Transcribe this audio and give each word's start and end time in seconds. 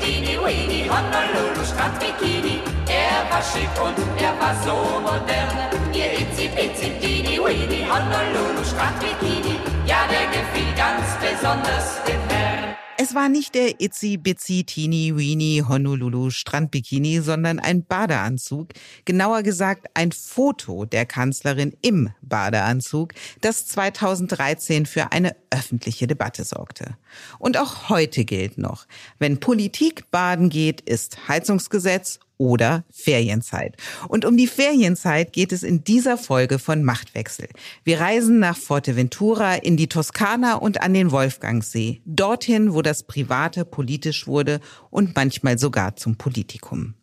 Dini 0.00 0.36
Weenie 0.42 0.88
Honolulu 0.88 1.64
Strandbikini. 1.64 2.60
Er 2.88 3.24
war 3.30 3.42
schick 3.42 3.74
und 3.82 3.96
er 4.20 4.34
war 4.40 4.54
so 4.64 5.00
modern. 5.00 5.56
Ihr 5.92 6.12
Itzi 6.20 6.48
Bitzi 6.48 6.90
Dini 7.00 7.38
Weenie 7.38 7.86
Honolulu 7.90 8.64
Strandbikini. 8.64 9.58
Ja, 9.86 10.06
der 10.10 10.26
gefiel 10.34 10.72
ganz 10.76 11.06
besonders 11.20 12.02
dem 12.04 12.20
Herrn. 12.28 12.83
Es 12.96 13.12
war 13.12 13.28
nicht 13.28 13.56
der 13.56 13.80
Itzy 13.80 14.16
Bitsy 14.16 14.62
Teeny 14.62 15.16
Weeny 15.16 15.64
Honolulu 15.66 16.30
Strandbikini, 16.30 17.20
sondern 17.20 17.58
ein 17.58 17.84
Badeanzug, 17.84 18.68
genauer 19.04 19.42
gesagt 19.42 19.88
ein 19.94 20.12
Foto 20.12 20.84
der 20.84 21.04
Kanzlerin 21.04 21.76
im 21.82 22.10
Badeanzug, 22.22 23.14
das 23.40 23.66
2013 23.66 24.86
für 24.86 25.10
eine 25.10 25.34
öffentliche 25.50 26.06
Debatte 26.06 26.44
sorgte. 26.44 26.96
Und 27.40 27.56
auch 27.56 27.88
heute 27.88 28.24
gilt 28.24 28.58
noch, 28.58 28.86
wenn 29.18 29.40
Politik 29.40 30.08
baden 30.12 30.48
geht, 30.48 30.80
ist 30.80 31.26
Heizungsgesetz 31.26 32.20
oder 32.38 32.84
Ferienzeit. 32.90 33.76
Und 34.08 34.24
um 34.24 34.36
die 34.36 34.46
Ferienzeit 34.46 35.32
geht 35.32 35.52
es 35.52 35.62
in 35.62 35.84
dieser 35.84 36.18
Folge 36.18 36.58
von 36.58 36.82
Machtwechsel. 36.82 37.48
Wir 37.84 38.00
reisen 38.00 38.38
nach 38.38 38.56
Forteventura 38.56 39.54
in 39.54 39.76
die 39.76 39.88
Toskana 39.88 40.54
und 40.54 40.80
an 40.82 40.94
den 40.94 41.10
Wolfgangsee, 41.10 42.00
dorthin, 42.04 42.74
wo 42.74 42.82
das 42.82 43.04
Private 43.04 43.64
politisch 43.64 44.26
wurde 44.26 44.60
und 44.90 45.14
manchmal 45.14 45.58
sogar 45.58 45.96
zum 45.96 46.16
Politikum. 46.16 46.94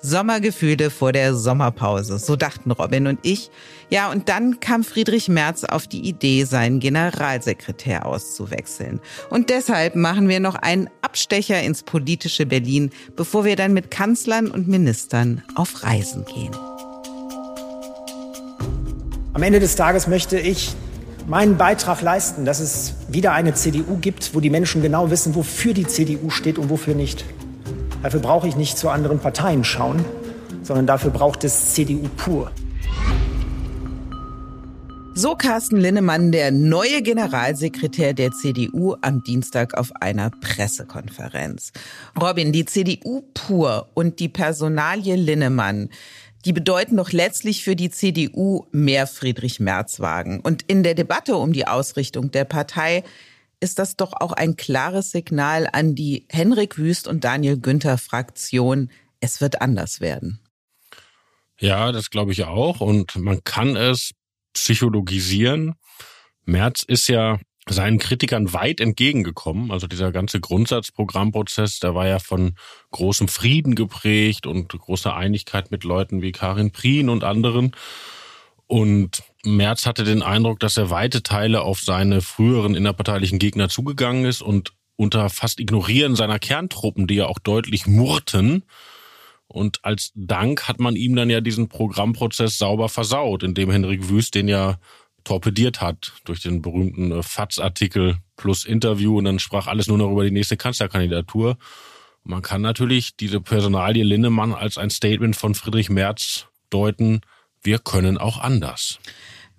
Sommergefühle 0.00 0.90
vor 0.90 1.12
der 1.12 1.34
Sommerpause, 1.34 2.18
so 2.18 2.36
dachten 2.36 2.70
Robin 2.70 3.06
und 3.06 3.20
ich. 3.22 3.50
Ja, 3.90 4.10
und 4.10 4.28
dann 4.28 4.60
kam 4.60 4.84
Friedrich 4.84 5.28
Merz 5.28 5.64
auf 5.64 5.86
die 5.86 6.08
Idee, 6.08 6.44
seinen 6.44 6.80
Generalsekretär 6.80 8.06
auszuwechseln. 8.06 9.00
Und 9.30 9.50
deshalb 9.50 9.96
machen 9.96 10.28
wir 10.28 10.40
noch 10.40 10.54
einen 10.54 10.88
Abstecher 11.02 11.62
ins 11.62 11.82
politische 11.82 12.46
Berlin, 12.46 12.90
bevor 13.16 13.44
wir 13.44 13.56
dann 13.56 13.74
mit 13.74 13.90
Kanzlern 13.90 14.50
und 14.50 14.68
Ministern 14.68 15.42
auf 15.54 15.82
Reisen 15.82 16.24
gehen. 16.24 16.56
Am 19.34 19.42
Ende 19.42 19.60
des 19.60 19.76
Tages 19.76 20.06
möchte 20.06 20.38
ich 20.38 20.74
meinen 21.26 21.56
Beitrag 21.56 22.02
leisten, 22.02 22.44
dass 22.44 22.60
es 22.60 22.94
wieder 23.08 23.32
eine 23.32 23.54
CDU 23.54 23.96
gibt, 23.96 24.34
wo 24.34 24.40
die 24.40 24.50
Menschen 24.50 24.82
genau 24.82 25.10
wissen, 25.10 25.34
wofür 25.34 25.74
die 25.74 25.86
CDU 25.86 26.30
steht 26.30 26.58
und 26.58 26.70
wofür 26.70 26.94
nicht. 26.94 27.24
Dafür 28.02 28.20
brauche 28.20 28.48
ich 28.48 28.56
nicht 28.56 28.78
zu 28.78 28.88
anderen 28.88 29.20
Parteien 29.20 29.62
schauen, 29.62 30.04
sondern 30.62 30.86
dafür 30.86 31.10
braucht 31.10 31.44
es 31.44 31.72
CDU 31.72 32.08
pur. 32.16 32.50
So 35.14 35.36
Carsten 35.36 35.76
Linnemann, 35.76 36.32
der 36.32 36.50
neue 36.50 37.02
Generalsekretär 37.02 38.14
der 38.14 38.32
CDU 38.32 38.96
am 39.02 39.22
Dienstag 39.22 39.74
auf 39.74 39.92
einer 40.00 40.30
Pressekonferenz. 40.30 41.72
Robin, 42.20 42.50
die 42.50 42.64
CDU 42.64 43.22
pur 43.34 43.90
und 43.94 44.20
die 44.20 44.30
Personalie 44.30 45.16
Linnemann, 45.16 45.90
die 46.44 46.52
bedeuten 46.52 46.96
doch 46.96 47.12
letztlich 47.12 47.62
für 47.62 47.76
die 47.76 47.90
CDU 47.90 48.64
mehr 48.72 49.06
Friedrich 49.06 49.60
Merz-Wagen. 49.60 50.40
Und 50.40 50.62
in 50.62 50.82
der 50.82 50.94
Debatte 50.94 51.36
um 51.36 51.52
die 51.52 51.68
Ausrichtung 51.68 52.30
der 52.30 52.44
Partei 52.44 53.04
ist 53.62 53.78
das 53.78 53.96
doch 53.96 54.12
auch 54.12 54.32
ein 54.32 54.56
klares 54.56 55.12
Signal 55.12 55.68
an 55.72 55.94
die 55.94 56.26
Henrik 56.28 56.78
Wüst 56.78 57.06
und 57.06 57.22
Daniel 57.22 57.58
Günther 57.58 57.96
Fraktion. 57.96 58.90
Es 59.20 59.40
wird 59.40 59.62
anders 59.62 60.00
werden. 60.00 60.40
Ja, 61.58 61.92
das 61.92 62.10
glaube 62.10 62.32
ich 62.32 62.44
auch. 62.44 62.80
Und 62.80 63.16
man 63.16 63.44
kann 63.44 63.76
es 63.76 64.12
psychologisieren. 64.52 65.74
Merz 66.44 66.82
ist 66.82 67.08
ja 67.08 67.38
seinen 67.68 67.98
Kritikern 67.98 68.52
weit 68.52 68.80
entgegengekommen. 68.80 69.70
Also 69.70 69.86
dieser 69.86 70.10
ganze 70.10 70.40
Grundsatzprogrammprozess, 70.40 71.78
der 71.78 71.94
war 71.94 72.08
ja 72.08 72.18
von 72.18 72.56
großem 72.90 73.28
Frieden 73.28 73.76
geprägt 73.76 74.46
und 74.46 74.70
großer 74.70 75.14
Einigkeit 75.14 75.70
mit 75.70 75.84
Leuten 75.84 76.20
wie 76.20 76.32
Karin 76.32 76.72
Prien 76.72 77.08
und 77.08 77.22
anderen. 77.22 77.76
Und 78.66 79.22
Merz 79.44 79.86
hatte 79.86 80.04
den 80.04 80.22
Eindruck, 80.22 80.60
dass 80.60 80.76
er 80.76 80.90
weite 80.90 81.22
Teile 81.22 81.62
auf 81.62 81.80
seine 81.80 82.20
früheren 82.20 82.74
innerparteilichen 82.74 83.38
Gegner 83.38 83.68
zugegangen 83.68 84.24
ist 84.24 84.40
und 84.42 84.72
unter 84.96 85.30
fast 85.30 85.58
Ignorieren 85.58 86.14
seiner 86.14 86.38
Kerntruppen, 86.38 87.06
die 87.06 87.16
ja 87.16 87.26
auch 87.26 87.38
deutlich 87.38 87.86
murrten. 87.86 88.62
Und 89.48 89.84
als 89.84 90.12
Dank 90.14 90.68
hat 90.68 90.78
man 90.78 90.96
ihm 90.96 91.16
dann 91.16 91.28
ja 91.28 91.40
diesen 91.40 91.68
Programmprozess 91.68 92.56
sauber 92.56 92.88
versaut, 92.88 93.42
indem 93.42 93.70
Henrik 93.70 94.08
Wüst 94.08 94.34
den 94.34 94.48
ja 94.48 94.78
torpediert 95.24 95.80
hat 95.80 96.12
durch 96.24 96.40
den 96.40 96.62
berühmten 96.62 97.12
äh, 97.12 97.22
FATS-Artikel 97.22 98.16
plus 98.36 98.64
Interview 98.64 99.18
und 99.18 99.24
dann 99.24 99.38
sprach 99.38 99.66
alles 99.66 99.86
nur 99.86 99.98
noch 99.98 100.10
über 100.10 100.24
die 100.24 100.30
nächste 100.30 100.56
Kanzlerkandidatur. 100.56 101.58
Man 102.24 102.42
kann 102.42 102.62
natürlich 102.62 103.16
diese 103.16 103.40
Personalie 103.40 104.04
Linnemann 104.04 104.52
als 104.52 104.78
ein 104.78 104.90
Statement 104.90 105.36
von 105.36 105.54
Friedrich 105.54 105.90
Merz 105.90 106.46
deuten, 106.70 107.20
wir 107.62 107.78
können 107.78 108.18
auch 108.18 108.38
anders. 108.38 108.98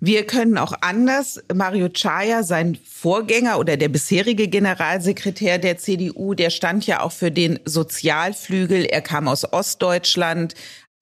Wir 0.00 0.26
können 0.26 0.58
auch 0.58 0.74
anders. 0.80 1.42
Mario 1.54 1.88
Chaya, 1.88 2.42
sein 2.42 2.76
Vorgänger 2.84 3.58
oder 3.58 3.76
der 3.76 3.88
bisherige 3.88 4.48
Generalsekretär 4.48 5.58
der 5.58 5.78
CDU, 5.78 6.34
der 6.34 6.50
stand 6.50 6.86
ja 6.86 7.00
auch 7.00 7.12
für 7.12 7.30
den 7.30 7.58
Sozialflügel. 7.64 8.84
Er 8.84 9.00
kam 9.00 9.28
aus 9.28 9.50
Ostdeutschland. 9.50 10.54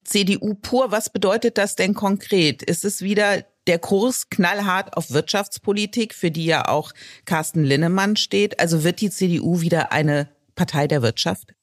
CDU 0.05 0.53
pur, 0.53 0.91
was 0.91 1.09
bedeutet 1.09 1.57
das 1.57 1.75
denn 1.75 1.93
konkret? 1.93 2.61
Ist 2.61 2.85
es 2.85 3.01
wieder 3.01 3.43
der 3.67 3.79
Kurs 3.79 4.29
knallhart 4.29 4.95
auf 4.97 5.11
Wirtschaftspolitik, 5.11 6.13
für 6.13 6.31
die 6.31 6.45
ja 6.45 6.67
auch 6.67 6.91
Carsten 7.25 7.63
Linnemann 7.63 8.15
steht? 8.15 8.59
Also 8.59 8.83
wird 8.83 9.01
die 9.01 9.09
CDU 9.09 9.61
wieder 9.61 9.91
eine 9.91 10.29
Partei 10.55 10.87
der 10.87 11.01
Wirtschaft? 11.01 11.53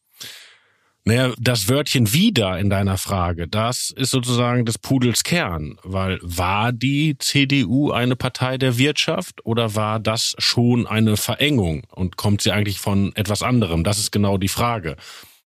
Naja, 1.10 1.34
das 1.40 1.68
Wörtchen 1.68 2.12
wieder 2.12 2.56
in 2.60 2.70
deiner 2.70 2.96
Frage, 2.96 3.48
das 3.48 3.90
ist 3.90 4.12
sozusagen 4.12 4.64
des 4.64 4.78
Pudels 4.78 5.24
Kern, 5.24 5.76
weil 5.82 6.20
war 6.22 6.70
die 6.70 7.18
CDU 7.18 7.90
eine 7.90 8.14
Partei 8.14 8.58
der 8.58 8.78
Wirtschaft 8.78 9.44
oder 9.44 9.74
war 9.74 9.98
das 9.98 10.36
schon 10.38 10.86
eine 10.86 11.16
Verengung 11.16 11.82
und 11.90 12.16
kommt 12.16 12.42
sie 12.42 12.52
eigentlich 12.52 12.78
von 12.78 13.10
etwas 13.16 13.42
anderem? 13.42 13.82
Das 13.82 13.98
ist 13.98 14.12
genau 14.12 14.38
die 14.38 14.46
Frage. 14.46 14.94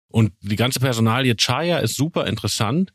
Und 0.08 0.32
die 0.42 0.56
ganze 0.56 0.80
Personalie 0.80 1.34
Chaya 1.34 1.78
ist 1.78 1.96
super 1.96 2.26
interessant. 2.26 2.92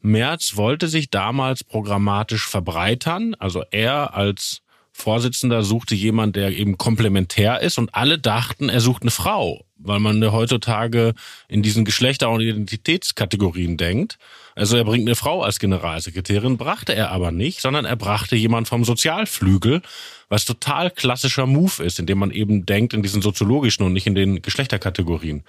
Merz 0.00 0.56
wollte 0.56 0.88
sich 0.88 1.10
damals 1.10 1.62
programmatisch 1.62 2.48
verbreitern, 2.48 3.36
also 3.38 3.62
er 3.70 4.14
als 4.14 4.62
Vorsitzender 4.98 5.62
suchte 5.62 5.94
jemand, 5.94 6.34
der 6.34 6.50
eben 6.50 6.76
komplementär 6.76 7.60
ist 7.60 7.78
und 7.78 7.94
alle 7.94 8.18
dachten, 8.18 8.68
er 8.68 8.80
sucht 8.80 9.02
eine 9.02 9.12
Frau, 9.12 9.64
weil 9.76 10.00
man 10.00 10.32
heutzutage 10.32 11.14
in 11.46 11.62
diesen 11.62 11.84
Geschlechter- 11.84 12.30
und 12.30 12.40
Identitätskategorien 12.40 13.76
denkt. 13.76 14.18
Also 14.56 14.76
er 14.76 14.82
bringt 14.82 15.06
eine 15.06 15.14
Frau 15.14 15.42
als 15.42 15.60
Generalsekretärin, 15.60 16.56
brachte 16.56 16.96
er 16.96 17.12
aber 17.12 17.30
nicht, 17.30 17.60
sondern 17.60 17.84
er 17.84 17.94
brachte 17.94 18.34
jemand 18.34 18.66
vom 18.66 18.84
Sozialflügel, 18.84 19.82
was 20.28 20.44
total 20.44 20.90
klassischer 20.90 21.46
Move 21.46 21.84
ist, 21.84 22.00
indem 22.00 22.18
man 22.18 22.32
eben 22.32 22.66
denkt 22.66 22.92
in 22.92 23.04
diesen 23.04 23.22
soziologischen 23.22 23.86
und 23.86 23.92
nicht 23.92 24.08
in 24.08 24.16
den 24.16 24.42
Geschlechterkategorien. 24.42 25.44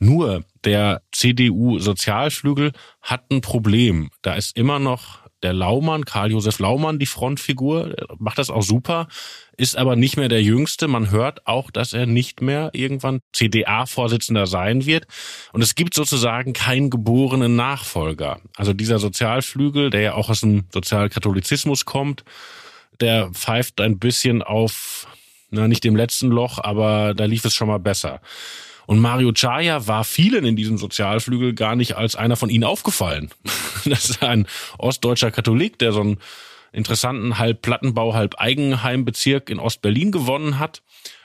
Nur 0.00 0.42
der 0.64 1.02
CDU-Sozialflügel 1.12 2.72
hat 3.00 3.30
ein 3.30 3.42
Problem. 3.42 4.10
Da 4.22 4.34
ist 4.34 4.56
immer 4.56 4.80
noch 4.80 5.20
der 5.42 5.52
Laumann, 5.52 6.04
Karl-Josef 6.04 6.58
Laumann, 6.58 6.98
die 6.98 7.06
Frontfigur, 7.06 7.94
macht 8.18 8.38
das 8.38 8.50
auch 8.50 8.62
super, 8.62 9.08
ist 9.56 9.76
aber 9.76 9.96
nicht 9.96 10.16
mehr 10.16 10.28
der 10.28 10.42
Jüngste. 10.42 10.88
Man 10.88 11.10
hört 11.10 11.46
auch, 11.46 11.70
dass 11.70 11.92
er 11.92 12.06
nicht 12.06 12.40
mehr 12.40 12.70
irgendwann 12.72 13.20
CDA-Vorsitzender 13.32 14.46
sein 14.46 14.86
wird. 14.86 15.06
Und 15.52 15.62
es 15.62 15.74
gibt 15.74 15.94
sozusagen 15.94 16.52
keinen 16.52 16.90
geborenen 16.90 17.56
Nachfolger. 17.56 18.40
Also 18.56 18.72
dieser 18.72 18.98
Sozialflügel, 18.98 19.90
der 19.90 20.00
ja 20.00 20.14
auch 20.14 20.28
aus 20.28 20.40
dem 20.40 20.64
Sozialkatholizismus 20.72 21.84
kommt, 21.84 22.24
der 23.00 23.30
pfeift 23.30 23.80
ein 23.80 23.98
bisschen 23.98 24.42
auf, 24.42 25.06
na, 25.50 25.68
nicht 25.68 25.84
dem 25.84 25.96
letzten 25.96 26.28
Loch, 26.28 26.58
aber 26.58 27.14
da 27.14 27.24
lief 27.24 27.44
es 27.44 27.54
schon 27.54 27.68
mal 27.68 27.78
besser. 27.78 28.20
Und 28.88 29.00
Mario 29.00 29.32
Chaya 29.34 29.86
war 29.86 30.02
vielen 30.02 30.46
in 30.46 30.56
diesem 30.56 30.78
Sozialflügel 30.78 31.52
gar 31.52 31.76
nicht 31.76 31.96
als 31.98 32.16
einer 32.16 32.36
von 32.36 32.48
ihnen 32.48 32.64
aufgefallen. 32.64 33.30
Das 33.84 34.10
ist 34.10 34.22
ein 34.22 34.46
ostdeutscher 34.78 35.30
Katholik, 35.30 35.78
der 35.78 35.92
so 35.92 36.00
einen 36.00 36.18
interessanten 36.72 37.38
halb 37.38 37.62
Plattenbau, 37.62 38.14
halb 38.14 38.34
Eigenheimbezirk 38.38 39.50
in 39.50 39.60
Ostberlin 39.60 40.10
gewonnen 40.10 40.58
hat. 40.58 40.82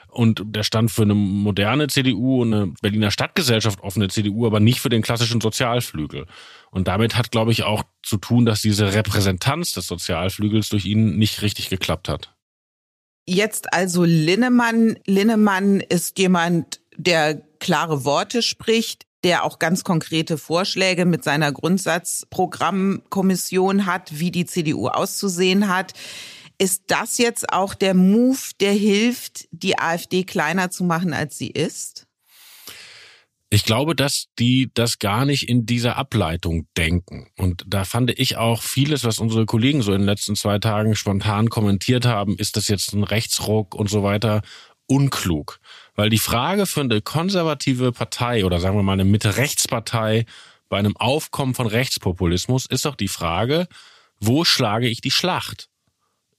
Und 0.08 0.42
der 0.44 0.62
stand 0.62 0.90
für 0.90 1.02
eine 1.02 1.14
moderne 1.14 1.88
CDU 1.88 2.42
und 2.42 2.54
eine 2.54 2.66
Berliner 2.82 3.10
Stadtgesellschaft 3.10 3.80
offene 3.80 4.08
CDU, 4.08 4.46
aber 4.46 4.60
nicht 4.60 4.80
für 4.80 4.90
den 4.90 5.02
klassischen 5.02 5.40
Sozialflügel. 5.40 6.26
Und 6.70 6.86
damit 6.86 7.16
hat, 7.16 7.30
glaube 7.30 7.50
ich, 7.50 7.62
auch 7.64 7.82
zu 8.02 8.18
tun, 8.18 8.44
dass 8.44 8.60
diese 8.60 8.92
Repräsentanz 8.92 9.72
des 9.72 9.86
Sozialflügels 9.86 10.68
durch 10.68 10.84
ihn 10.84 11.16
nicht 11.16 11.40
richtig 11.40 11.70
geklappt 11.70 12.10
hat. 12.10 12.34
Jetzt 13.26 13.72
also 13.72 14.04
Linnemann. 14.04 14.98
Linnemann 15.06 15.80
ist 15.80 16.18
jemand, 16.18 16.80
der 16.96 17.42
klare 17.60 18.04
Worte 18.04 18.42
spricht, 18.42 19.06
der 19.24 19.44
auch 19.44 19.58
ganz 19.58 19.82
konkrete 19.84 20.38
Vorschläge 20.38 21.06
mit 21.06 21.24
seiner 21.24 21.50
Grundsatzprogrammkommission 21.50 23.86
hat, 23.86 24.18
wie 24.18 24.30
die 24.30 24.44
CDU 24.44 24.88
auszusehen 24.88 25.68
hat. 25.68 25.94
Ist 26.58 26.84
das 26.88 27.16
jetzt 27.18 27.52
auch 27.52 27.74
der 27.74 27.94
Move, 27.94 28.38
der 28.60 28.72
hilft, 28.72 29.46
die 29.50 29.78
AfD 29.78 30.24
kleiner 30.24 30.70
zu 30.70 30.84
machen, 30.84 31.12
als 31.12 31.38
sie 31.38 31.48
ist? 31.48 32.06
Ich 33.50 33.64
glaube, 33.64 33.94
dass 33.94 34.26
die 34.38 34.70
das 34.74 34.98
gar 34.98 35.24
nicht 35.24 35.48
in 35.48 35.64
dieser 35.64 35.96
Ableitung 35.96 36.66
denken. 36.76 37.28
Und 37.38 37.64
da 37.68 37.84
fand 37.84 38.18
ich 38.18 38.36
auch 38.36 38.62
vieles, 38.62 39.04
was 39.04 39.20
unsere 39.20 39.46
Kollegen 39.46 39.82
so 39.82 39.92
in 39.92 40.00
den 40.00 40.06
letzten 40.06 40.34
zwei 40.34 40.58
Tagen 40.58 40.96
spontan 40.96 41.50
kommentiert 41.50 42.04
haben, 42.04 42.36
ist 42.36 42.56
das 42.56 42.66
jetzt 42.68 42.92
ein 42.92 43.04
Rechtsruck 43.04 43.76
und 43.76 43.88
so 43.88 44.02
weiter, 44.02 44.42
unklug. 44.86 45.60
Weil 45.94 46.10
die 46.10 46.18
Frage 46.18 46.66
für 46.66 46.80
eine 46.80 47.00
konservative 47.00 47.92
Partei 47.92 48.44
oder 48.44 48.60
sagen 48.60 48.76
wir 48.76 48.82
mal 48.82 48.92
eine 48.92 49.04
Mitte-Rechts-Partei 49.04 50.26
bei 50.68 50.78
einem 50.78 50.96
Aufkommen 50.96 51.54
von 51.54 51.66
Rechtspopulismus 51.66 52.66
ist 52.66 52.84
doch 52.84 52.96
die 52.96 53.08
Frage, 53.08 53.68
wo 54.18 54.44
schlage 54.44 54.88
ich 54.88 55.00
die 55.00 55.10
Schlacht? 55.10 55.68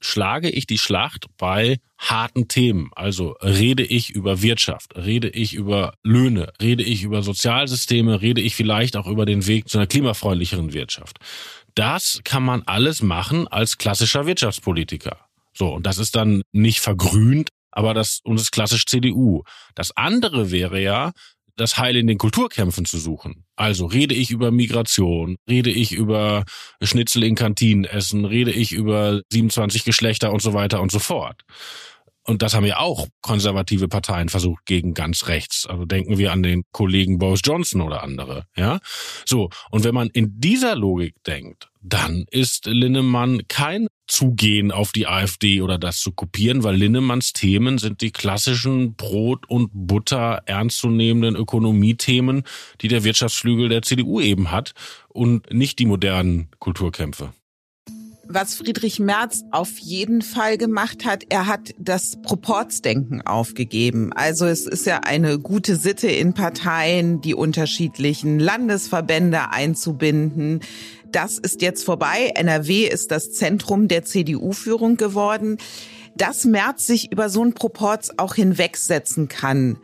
schlage 0.06 0.50
ich 0.50 0.68
die 0.68 0.78
Schlacht 0.78 1.26
bei 1.38 1.80
harten 1.98 2.48
Themen. 2.48 2.92
Also 2.96 3.32
rede 3.42 3.84
ich 3.84 4.12
über 4.12 4.42
Wirtschaft, 4.42 4.96
rede 4.96 5.30
ich 5.30 5.54
über 5.54 5.96
Löhne, 6.04 6.54
rede 6.62 6.84
ich 6.84 7.04
über 7.04 7.24
Sozialsysteme, 7.24 8.22
rede 8.22 8.42
ich 8.42 8.56
vielleicht 8.56 8.98
auch 8.98 9.08
über 9.08 9.26
den 9.26 9.48
Weg 9.48 9.70
zu 9.70 9.78
einer 9.78 9.88
klimafreundlicheren 9.88 10.74
Wirtschaft. 10.74 11.18
Das 11.74 12.22
kann 12.24 12.44
man 12.44 12.64
alles 12.66 13.02
machen 13.02 13.48
als 13.48 13.78
klassischer 13.78 14.26
Wirtschaftspolitiker. 14.26 15.18
So, 15.54 15.74
und 15.74 15.86
das 15.86 15.98
ist 15.98 16.16
dann 16.16 16.42
nicht 16.52 16.80
vergrünt, 16.80 17.50
aber 17.76 17.94
das, 17.94 18.22
und 18.24 18.38
das 18.38 18.44
ist 18.44 18.52
klassisch 18.52 18.86
CDU. 18.86 19.44
Das 19.76 19.96
andere 19.96 20.50
wäre 20.50 20.82
ja, 20.82 21.12
das 21.58 21.78
Heil 21.78 21.96
in 21.96 22.08
den 22.08 22.18
Kulturkämpfen 22.18 22.86
zu 22.86 22.98
suchen. 22.98 23.46
Also 23.56 23.86
rede 23.86 24.14
ich 24.14 24.32
über 24.32 24.52
Migration, 24.52 25.38
rede 25.48 25.70
ich 25.70 25.94
über 25.94 26.44
Schnitzel 26.82 27.24
in 27.24 27.36
Kantinen 27.36 27.86
essen, 27.86 28.26
rede 28.26 28.52
ich 28.52 28.72
über 28.72 29.22
27 29.32 29.86
Geschlechter 29.86 30.34
und 30.34 30.42
so 30.42 30.54
weiter 30.54 30.82
und 30.82 30.92
so 30.92 31.00
fort. 31.00 31.44
Und 32.28 32.42
das 32.42 32.56
haben 32.56 32.66
ja 32.66 32.80
auch 32.80 33.08
konservative 33.22 33.88
Parteien 33.88 34.30
versucht 34.30 34.66
gegen 34.66 34.96
ganz 34.96 35.28
rechts. 35.28 35.68
Also 35.68 35.86
denken 35.86 36.18
wir 36.18 36.32
an 36.32 36.42
den 36.42 36.64
Kollegen 36.72 37.20
Boris 37.20 37.42
Johnson 37.44 37.82
oder 37.82 38.02
andere, 38.02 38.46
ja? 38.58 38.80
So. 39.26 39.50
Und 39.70 39.84
wenn 39.84 39.94
man 39.94 40.10
in 40.10 40.40
dieser 40.42 40.76
Logik 40.76 41.16
denkt, 41.28 41.70
dann 41.82 42.26
ist 42.32 42.66
Linnemann 42.66 43.48
kein 43.48 43.88
Zugehen 44.08 44.72
auf 44.72 44.92
die 44.92 45.06
AfD 45.06 45.62
oder 45.62 45.78
das 45.78 46.00
zu 46.00 46.12
kopieren, 46.12 46.64
weil 46.64 46.76
Linnemanns 46.76 47.34
Themen 47.34 47.78
sind 47.78 48.02
die 48.02 48.12
klassischen 48.12 48.96
Brot- 48.96 49.48
und 49.48 49.70
Butter 49.74 50.42
ernstzunehmenden 50.46 51.36
Ökonomiethemen, 51.36 52.44
die 52.82 52.88
der 52.88 53.04
Wirtschaftsflügel 53.04 53.70
der 53.70 53.84
CDU 53.84 54.20
eben 54.20 54.50
hat 54.52 54.74
und 55.10 55.52
nicht 55.54 55.78
die 55.78 55.86
modernen 55.86 56.50
Kulturkämpfe. 56.60 57.34
Was 58.28 58.56
Friedrich 58.56 59.00
Merz 59.00 59.44
auf 59.52 59.78
jeden 59.78 60.24
Fall 60.24 60.58
gemacht 60.58 61.06
hat, 61.06 61.26
er 61.30 61.46
hat 61.46 61.76
das 61.78 62.20
Proportsdenken 62.24 63.22
aufgegeben. 63.22 64.14
Also 64.14 64.48
es 64.48 64.66
ist 64.66 64.88
ja 64.88 65.02
eine 65.02 65.38
gute 65.38 65.76
Sitte 65.76 66.08
in 66.08 66.34
Parteien, 66.34 67.22
die 67.22 67.36
unterschiedlichen 67.36 68.40
Landesverbände 68.40 69.52
einzubinden. 69.52 70.62
Das 71.12 71.38
ist 71.38 71.62
jetzt 71.62 71.84
vorbei. 71.84 72.32
NRW 72.36 72.88
ist 72.88 73.12
das 73.12 73.32
Zentrum 73.32 73.88
der 73.88 74.04
CDU-Führung 74.04 74.98
geworden. 74.98 75.58
Dass 76.18 76.46
Merz 76.46 76.88
sich 76.88 77.12
über 77.12 77.30
so 77.30 77.44
einen 77.44 77.54
Proporz 77.54 78.12
auch 78.18 78.34
hinwegsetzen 78.34 79.28
kann, 79.28 79.78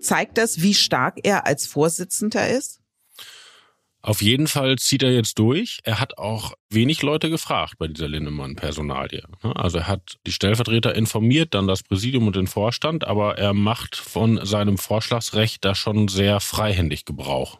zeigt 0.00 0.38
das, 0.38 0.62
wie 0.62 0.74
stark 0.74 1.18
er 1.24 1.46
als 1.46 1.66
Vorsitzender 1.66 2.48
ist? 2.48 2.80
Auf 4.06 4.22
jeden 4.22 4.46
Fall 4.46 4.78
zieht 4.78 5.02
er 5.02 5.10
jetzt 5.10 5.36
durch. 5.40 5.80
Er 5.82 5.98
hat 5.98 6.16
auch 6.16 6.52
wenig 6.70 7.02
Leute 7.02 7.28
gefragt 7.28 7.74
bei 7.76 7.88
dieser 7.88 8.06
Lindemann-Personalie. 8.06 9.24
Also 9.42 9.78
er 9.78 9.88
hat 9.88 10.18
die 10.24 10.30
Stellvertreter 10.30 10.94
informiert, 10.94 11.54
dann 11.54 11.66
das 11.66 11.82
Präsidium 11.82 12.28
und 12.28 12.36
den 12.36 12.46
Vorstand, 12.46 13.04
aber 13.04 13.36
er 13.36 13.52
macht 13.52 13.96
von 13.96 14.46
seinem 14.46 14.78
Vorschlagsrecht 14.78 15.64
da 15.64 15.74
schon 15.74 16.06
sehr 16.06 16.38
freihändig 16.38 17.04
Gebrauch. 17.04 17.58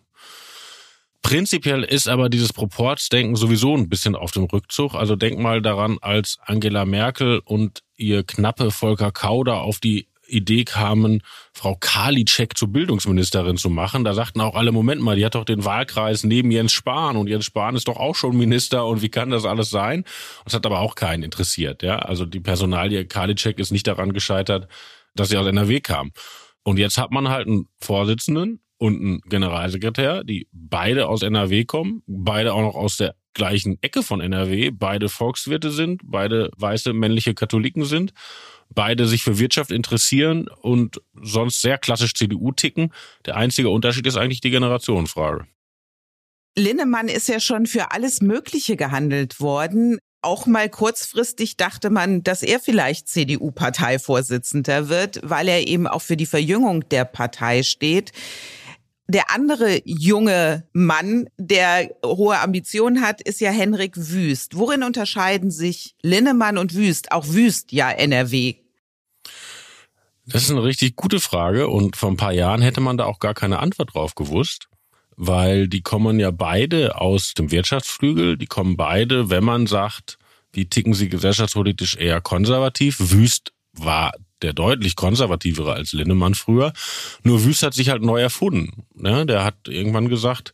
Prinzipiell 1.21 1.83
ist 1.83 2.07
aber 2.07 2.29
dieses 2.29 2.53
Proportsdenken 2.53 3.35
sowieso 3.35 3.77
ein 3.77 3.89
bisschen 3.89 4.15
auf 4.15 4.31
dem 4.31 4.45
Rückzug. 4.45 4.95
Also 4.95 5.17
denk 5.17 5.41
mal 5.41 5.61
daran, 5.61 5.99
als 6.01 6.39
Angela 6.45 6.85
Merkel 6.85 7.41
und 7.45 7.83
ihr 7.97 8.23
knappe 8.23 8.71
Volker 8.71 9.11
Kauder 9.11 9.63
auf 9.63 9.81
die 9.81 10.07
Idee 10.29 10.65
kamen, 10.65 11.23
Frau 11.53 11.77
Karliczek 11.79 12.57
zur 12.57 12.69
Bildungsministerin 12.69 13.57
zu 13.57 13.71
machen. 13.71 14.05
Da 14.05 14.15
sagten 14.15 14.41
auch 14.41 14.55
alle, 14.55 14.73
Moment 14.73 15.01
mal, 15.03 15.17
die 15.17 15.25
hat 15.25 15.35
doch 15.35 15.45
den 15.45 15.65
Wahlkreis 15.65 16.25
neben 16.25 16.51
Jens 16.51 16.73
Spahn 16.73 17.17
und 17.17 17.29
Jens 17.29 17.45
Spahn 17.45 17.77
ist 17.77 17.89
doch 17.89 17.97
auch 17.97 18.15
schon 18.15 18.37
Minister 18.37 18.87
und 18.87 19.03
wie 19.03 19.09
kann 19.09 19.31
das 19.31 19.45
alles 19.45 19.71
sein? 19.71 20.05
Das 20.45 20.55
hat 20.55 20.67
aber 20.67 20.81
auch 20.81 20.95
keinen 20.95 21.23
interessiert, 21.23 21.83
ja. 21.83 21.99
Also 21.99 22.25
die 22.25 22.41
Personalie 22.41 23.07
Karliczek 23.07 23.59
ist 23.59 23.73
nicht 23.73 23.87
daran 23.87 24.13
gescheitert, 24.13 24.69
dass 25.15 25.29
sie 25.29 25.37
aus 25.37 25.47
NRW 25.47 25.81
kam. 25.81 26.13
Und 26.63 26.79
jetzt 26.79 26.99
hat 26.99 27.11
man 27.11 27.29
halt 27.29 27.47
einen 27.47 27.69
Vorsitzenden 27.81 28.61
und 28.79 29.01
einen 29.01 29.21
Generalsekretär, 29.21 30.25
die 30.25 30.49
beide 30.53 31.09
aus 31.09 31.23
NRW 31.23 31.65
kommen, 31.65 32.03
beide 32.07 32.53
auch 32.53 32.63
noch 32.63 32.75
aus 32.75 32.97
der 32.97 33.15
gleichen 33.35 33.79
Ecke 33.83 34.03
von 34.03 34.21
NRW, 34.21 34.71
beide 34.71 35.09
Volkswirte 35.09 35.71
sind, 35.71 36.01
beide 36.05 36.51
weiße 36.57 36.93
männliche 36.93 37.35
Katholiken 37.35 37.85
sind 37.85 38.13
beide 38.75 39.07
sich 39.07 39.23
für 39.23 39.39
Wirtschaft 39.39 39.71
interessieren 39.71 40.49
und 40.63 41.01
sonst 41.21 41.63
sehr 41.63 41.79
klassisch 41.79 42.15
CDU 42.15 42.53
ticken. 42.53 42.93
Der 43.25 43.37
einzige 43.37 43.71
Unterschied 43.71 44.07
ist 44.07 44.17
eigentlich 44.17 44.41
die 44.41 44.51
Generationenfrage. 44.51 45.47
Linnemann 46.59 47.09
ist 47.09 47.29
ja 47.29 47.39
schon 47.39 47.67
für 47.67 47.93
alles 47.93 48.23
Mögliche 48.23 48.77
gehandelt 48.77 49.41
worden. 49.41 49.99
Auch 50.23 50.47
mal 50.47 50.69
kurzfristig 50.69 51.57
dachte 51.57 51.91
man, 51.91 52.23
dass 52.23 52.43
er 52.43 52.59
vielleicht 52.59 53.09
CDU-Parteivorsitzender 53.09 54.89
wird, 54.89 55.21
weil 55.23 55.49
er 55.49 55.69
eben 55.69 55.87
auch 55.87 56.03
für 56.03 56.17
die 56.17 56.27
Verjüngung 56.27 56.89
der 56.89 57.05
Partei 57.05 57.63
steht. 57.63 58.13
Der 59.09 59.31
andere 59.31 59.83
junge 59.85 60.65
Mann, 60.73 61.29
der 61.39 61.91
hohe 62.05 62.41
Ambitionen 62.41 63.03
hat, 63.03 63.21
ist 63.21 63.41
ja 63.41 63.51
Henrik 63.51 63.95
Wüst. 63.97 64.57
Worin 64.57 64.83
unterscheiden 64.83 65.53
sich 65.53 65.95
Linnemann 66.03 66.59
und 66.59 66.75
Wüst? 66.75 67.13
Auch 67.13 67.27
Wüst 67.29 67.71
ja 67.71 67.91
NRW. 67.91 68.57
Das 70.27 70.43
ist 70.43 70.51
eine 70.51 70.65
richtig 70.65 70.97
gute 70.97 71.21
Frage 71.21 71.69
und 71.69 71.95
vor 71.95 72.11
ein 72.11 72.17
paar 72.17 72.33
Jahren 72.33 72.61
hätte 72.61 72.81
man 72.81 72.97
da 72.97 73.05
auch 73.05 73.21
gar 73.21 73.35
keine 73.35 73.61
Antwort 73.61 73.95
drauf 73.95 74.17
gewusst, 74.17 74.69
weil 75.17 75.69
die 75.69 75.83
kommen 75.83 76.19
ja 76.19 76.33
beide 76.33 77.01
aus 77.01 77.35
dem 77.35 77.53
Wirtschaftsflügel, 77.53 78.37
die 78.37 78.47
kommen 78.47 78.77
beide, 78.77 79.31
wenn 79.31 79.45
man 79.45 79.69
sagt, 79.69 80.19
wie 80.53 80.69
ticken 80.69 80.95
sie 80.95 81.09
gesellschaftspolitisch 81.09 81.97
eher 81.97 82.21
konservativ. 82.21 82.97
Wüst 82.99 83.53
war 83.79 84.13
der 84.43 84.53
deutlich 84.53 84.97
konservativere 84.97 85.73
als 85.73 85.93
Linnemann 85.93 86.35
früher. 86.35 86.73
Nur 87.23 87.45
Wüst 87.45 87.63
hat 87.63 87.75
sich 87.75 87.89
halt 87.89 88.03
neu 88.03 88.21
erfunden. 88.21 88.85
Ne? 88.95 89.27
Der 89.27 89.45
hat 89.45 89.69
irgendwann 89.69 90.09
gesagt, 90.09 90.53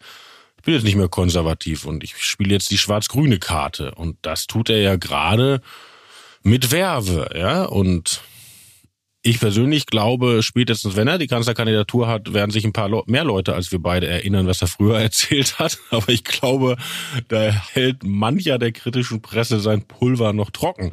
ich 0.58 0.64
bin 0.64 0.74
jetzt 0.74 0.84
nicht 0.84 0.96
mehr 0.96 1.08
konservativ 1.08 1.84
und 1.84 2.04
ich 2.04 2.16
spiele 2.18 2.52
jetzt 2.52 2.70
die 2.70 2.78
schwarz-grüne 2.78 3.38
Karte. 3.38 3.94
Und 3.96 4.16
das 4.22 4.46
tut 4.46 4.70
er 4.70 4.80
ja 4.80 4.96
gerade 4.96 5.60
mit 6.44 6.70
Werbe, 6.70 7.30
ja. 7.34 7.64
Und 7.64 8.22
ich 9.22 9.38
persönlich 9.40 9.86
glaube, 9.86 10.42
spätestens 10.42 10.96
wenn 10.96 11.08
er 11.08 11.18
die 11.18 11.28
Kanzlerkandidatur 11.28 12.08
hat, 12.08 12.32
werden 12.32 12.50
sich 12.50 12.64
ein 12.64 12.72
paar 12.72 12.88
mehr 13.06 13.24
Leute 13.24 13.54
als 13.54 13.70
wir 13.70 13.80
beide 13.80 14.08
erinnern, 14.08 14.46
was 14.46 14.62
er 14.62 14.68
früher 14.68 14.98
erzählt 15.00 15.58
hat. 15.58 15.78
Aber 15.90 16.08
ich 16.08 16.24
glaube, 16.24 16.76
da 17.28 17.50
hält 17.50 18.04
mancher 18.04 18.58
der 18.58 18.72
kritischen 18.72 19.22
Presse 19.22 19.60
sein 19.60 19.82
Pulver 19.82 20.32
noch 20.32 20.50
trocken. 20.50 20.92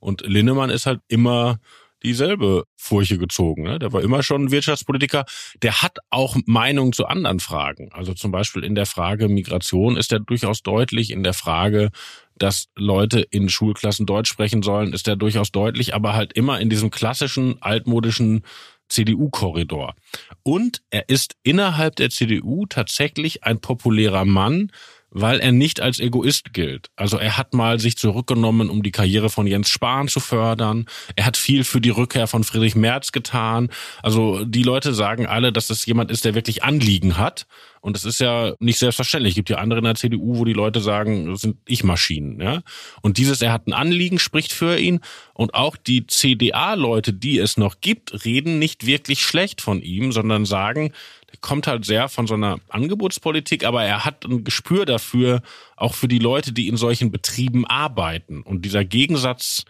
Und 0.00 0.22
Linnemann 0.22 0.70
ist 0.70 0.86
halt 0.86 1.00
immer 1.08 1.58
dieselbe 2.02 2.64
Furche 2.76 3.18
gezogen. 3.18 3.64
Ne? 3.64 3.78
Der 3.78 3.92
war 3.92 4.02
immer 4.02 4.22
schon 4.22 4.50
Wirtschaftspolitiker. 4.50 5.24
Der 5.62 5.82
hat 5.82 5.98
auch 6.10 6.36
Meinungen 6.46 6.92
zu 6.92 7.06
anderen 7.06 7.40
Fragen. 7.40 7.90
Also 7.92 8.14
zum 8.14 8.30
Beispiel 8.30 8.64
in 8.64 8.74
der 8.74 8.86
Frage 8.86 9.28
Migration 9.28 9.96
ist 9.96 10.12
er 10.12 10.20
durchaus 10.20 10.62
deutlich. 10.62 11.10
In 11.10 11.22
der 11.22 11.34
Frage, 11.34 11.90
dass 12.36 12.68
Leute 12.76 13.20
in 13.20 13.48
Schulklassen 13.48 14.06
Deutsch 14.06 14.30
sprechen 14.30 14.62
sollen, 14.62 14.92
ist 14.92 15.08
er 15.08 15.16
durchaus 15.16 15.50
deutlich, 15.50 15.94
aber 15.94 16.14
halt 16.14 16.32
immer 16.32 16.60
in 16.60 16.70
diesem 16.70 16.90
klassischen, 16.90 17.60
altmodischen 17.60 18.44
CDU-Korridor. 18.88 19.94
Und 20.42 20.82
er 20.90 21.08
ist 21.08 21.36
innerhalb 21.42 21.96
der 21.96 22.10
CDU 22.10 22.64
tatsächlich 22.66 23.44
ein 23.44 23.60
populärer 23.60 24.24
Mann, 24.24 24.70
weil 25.10 25.40
er 25.40 25.52
nicht 25.52 25.80
als 25.80 26.00
Egoist 26.00 26.52
gilt. 26.52 26.90
Also 26.96 27.18
er 27.18 27.38
hat 27.38 27.54
mal 27.54 27.80
sich 27.80 27.96
zurückgenommen, 27.96 28.68
um 28.68 28.82
die 28.82 28.90
Karriere 28.90 29.30
von 29.30 29.46
Jens 29.46 29.70
Spahn 29.70 30.08
zu 30.08 30.20
fördern. 30.20 30.86
Er 31.16 31.24
hat 31.24 31.36
viel 31.36 31.64
für 31.64 31.80
die 31.80 31.90
Rückkehr 31.90 32.26
von 32.26 32.44
Friedrich 32.44 32.76
Merz 32.76 33.12
getan. 33.12 33.70
Also 34.02 34.44
die 34.44 34.62
Leute 34.62 34.92
sagen 34.94 35.26
alle, 35.26 35.52
dass 35.52 35.68
das 35.68 35.86
jemand 35.86 36.10
ist, 36.10 36.24
der 36.24 36.34
wirklich 36.34 36.62
Anliegen 36.62 37.16
hat. 37.16 37.46
Und 37.80 37.96
das 37.96 38.04
ist 38.04 38.20
ja 38.20 38.54
nicht 38.58 38.78
selbstverständlich. 38.78 39.32
Es 39.32 39.36
gibt 39.36 39.50
ja 39.50 39.58
andere 39.58 39.78
in 39.78 39.84
der 39.84 39.94
CDU, 39.94 40.38
wo 40.38 40.44
die 40.44 40.52
Leute 40.52 40.80
sagen, 40.80 41.30
das 41.30 41.42
sind 41.42 41.58
Ich-Maschinen. 41.66 42.40
Ja? 42.40 42.62
Und 43.02 43.18
dieses, 43.18 43.40
er 43.40 43.52
hat 43.52 43.66
ein 43.66 43.72
Anliegen, 43.72 44.18
spricht 44.18 44.52
für 44.52 44.78
ihn. 44.78 45.00
Und 45.32 45.54
auch 45.54 45.76
die 45.76 46.06
CDA-Leute, 46.06 47.12
die 47.12 47.38
es 47.38 47.56
noch 47.56 47.80
gibt, 47.80 48.24
reden 48.24 48.58
nicht 48.58 48.86
wirklich 48.86 49.22
schlecht 49.22 49.60
von 49.60 49.80
ihm, 49.80 50.12
sondern 50.12 50.44
sagen, 50.44 50.92
der 51.30 51.38
kommt 51.40 51.66
halt 51.66 51.84
sehr 51.84 52.08
von 52.08 52.26
so 52.26 52.34
einer 52.34 52.58
Angebotspolitik, 52.68 53.64
aber 53.64 53.84
er 53.84 54.04
hat 54.04 54.24
ein 54.24 54.44
Gespür 54.44 54.86
dafür, 54.86 55.42
auch 55.76 55.94
für 55.94 56.08
die 56.08 56.18
Leute, 56.18 56.52
die 56.52 56.68
in 56.68 56.76
solchen 56.76 57.10
Betrieben 57.10 57.66
arbeiten. 57.66 58.42
Und 58.42 58.64
dieser 58.64 58.84
Gegensatz 58.84 59.64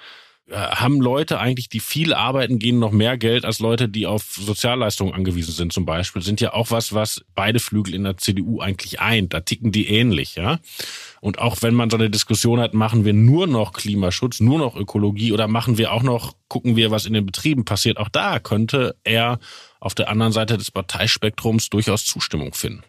äh, 0.51 0.55
haben 0.55 1.01
Leute 1.01 1.41
eigentlich, 1.41 1.69
die 1.69 1.81
viel 1.81 2.15
arbeiten, 2.15 2.59
gehen 2.59 2.79
noch 2.79 2.93
mehr 2.93 3.19
Geld 3.19 3.45
als 3.45 3.59
Leute, 3.59 3.89
die 3.89 4.07
auf 4.07 4.23
Sozialleistungen 4.23 5.13
angewiesen 5.13 5.53
sind 5.53 5.73
zum 5.73 5.85
Beispiel, 5.85 6.23
sind 6.23 6.41
ja 6.41 6.55
auch 6.55 6.71
was, 6.71 6.95
was 6.95 7.25
beide 7.35 7.59
Flügel 7.59 7.95
in 7.95 8.05
der 8.05 8.17
CDU 8.17 8.61
eigentlich 8.61 9.01
eint. 9.01 9.35
Da 9.35 9.41
ticken 9.41 9.73
die 9.73 9.89
ähnlich, 9.89 10.37
ja. 10.37 10.61
Und 11.21 11.39
auch 11.39 11.61
wenn 11.63 11.75
man 11.75 11.91
so 11.91 11.97
eine 11.97 12.09
Diskussion 12.09 12.61
hat, 12.61 12.73
machen 12.73 13.05
wir 13.05 13.13
nur 13.13 13.47
noch 13.47 13.73
Klimaschutz, 13.73 14.41
nur 14.41 14.59
noch 14.59 14.77
Ökologie 14.77 15.33
oder 15.33 15.49
machen 15.49 15.77
wir 15.77 15.93
auch 15.93 16.03
noch, 16.03 16.35
gucken 16.49 16.77
wir, 16.77 16.91
was 16.91 17.05
in 17.05 17.13
den 17.13 17.27
Betrieben 17.27 17.65
passiert, 17.65 17.99
auch 17.99 18.09
da 18.09 18.39
könnte 18.39 18.95
er 19.03 19.41
auf 19.81 19.95
der 19.95 20.09
anderen 20.09 20.33
Seite 20.33 20.59
des 20.59 20.71
Parteispektrums 20.71 21.71
durchaus 21.71 22.05
Zustimmung 22.05 22.53
finden. 22.55 22.83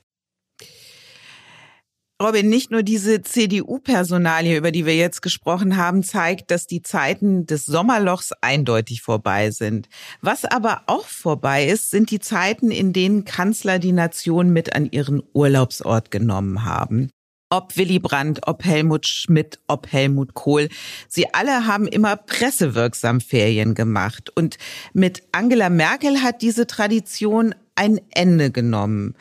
Robin, 2.22 2.50
nicht 2.50 2.70
nur 2.70 2.84
diese 2.84 3.22
CDU-Personalie, 3.22 4.58
über 4.58 4.72
die 4.72 4.86
wir 4.86 4.96
jetzt 4.98 5.22
gesprochen 5.22 5.78
haben, 5.78 6.04
zeigt, 6.04 6.52
dass 6.52 6.68
die 6.68 6.82
Zeiten 6.82 7.46
des 7.46 7.66
Sommerlochs 7.66 8.34
eindeutig 8.42 9.02
vorbei 9.02 9.52
sind. 9.52 9.88
Was 10.20 10.44
aber 10.44 10.82
auch 10.88 11.06
vorbei 11.06 11.66
ist, 11.66 11.92
sind 11.92 12.12
die 12.12 12.20
Zeiten, 12.20 12.72
in 12.72 12.92
denen 12.92 13.24
Kanzler 13.24 13.80
die 13.80 13.94
Nation 13.94 14.52
mit 14.52 14.76
an 14.76 14.92
ihren 14.92 15.24
Urlaubsort 15.32 16.12
genommen 16.12 16.66
haben. 16.66 17.10
Ob 17.50 17.78
Willy 17.78 18.00
Brandt, 18.00 18.42
ob 18.48 18.64
Helmut 18.64 19.08
Schmidt, 19.08 19.60
ob 19.68 19.92
Helmut 19.92 20.36
Kohl. 20.36 20.70
Sie 21.08 21.34
alle 21.34 21.66
haben 21.66 21.88
immer 21.88 22.16
pressewirksam 22.16 23.22
Ferien 23.22 23.74
gemacht. 23.74 24.30
Und 24.36 24.58
mit 24.94 25.24
Angela 25.32 25.70
Merkel 25.70 26.22
hat 26.22 26.44
diese 26.44 26.68
Tradition 26.68 27.56
ein 27.76 28.00
Ende 28.12 28.52
genommen. 28.52 29.16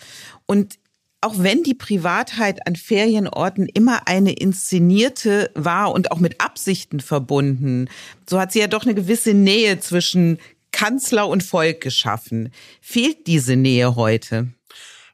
Und 0.45 0.79
auch 1.21 1.35
wenn 1.39 1.63
die 1.63 1.75
Privatheit 1.75 2.67
an 2.67 2.77
Ferienorten 2.77 3.67
immer 3.67 4.07
eine 4.07 4.33
inszenierte 4.33 5.51
war 5.55 5.93
und 5.93 6.13
auch 6.13 6.21
mit 6.21 6.41
Absichten 6.41 7.01
verbunden, 7.01 7.89
so 8.29 8.39
hat 8.39 8.53
sie 8.53 8.61
ja 8.61 8.69
doch 8.69 8.85
eine 8.85 8.95
gewisse 8.95 9.35
Nähe 9.35 9.81
zwischen 9.81 10.39
Kanzler 10.71 11.27
und 11.29 11.43
Volk 11.43 11.81
geschaffen. 11.81 12.53
Fehlt 12.81 13.27
diese 13.27 13.57
Nähe 13.57 13.97
heute? 13.97 14.49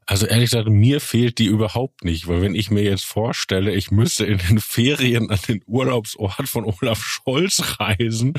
Also 0.06 0.26
ehrlich 0.26 0.50
gesagt, 0.50 0.68
mir 0.68 1.00
fehlt 1.00 1.38
die 1.38 1.46
überhaupt 1.46 2.04
nicht, 2.04 2.28
weil 2.28 2.42
wenn 2.42 2.54
ich 2.54 2.70
mir 2.70 2.82
jetzt 2.82 3.04
vorstelle, 3.04 3.72
ich 3.72 3.90
müsste 3.90 4.26
in 4.26 4.38
den 4.38 4.60
Ferien 4.60 5.30
an 5.30 5.38
den 5.48 5.62
Urlaubsort 5.66 6.48
von 6.48 6.64
Olaf 6.64 7.02
Scholz 7.02 7.80
reisen, 7.80 8.34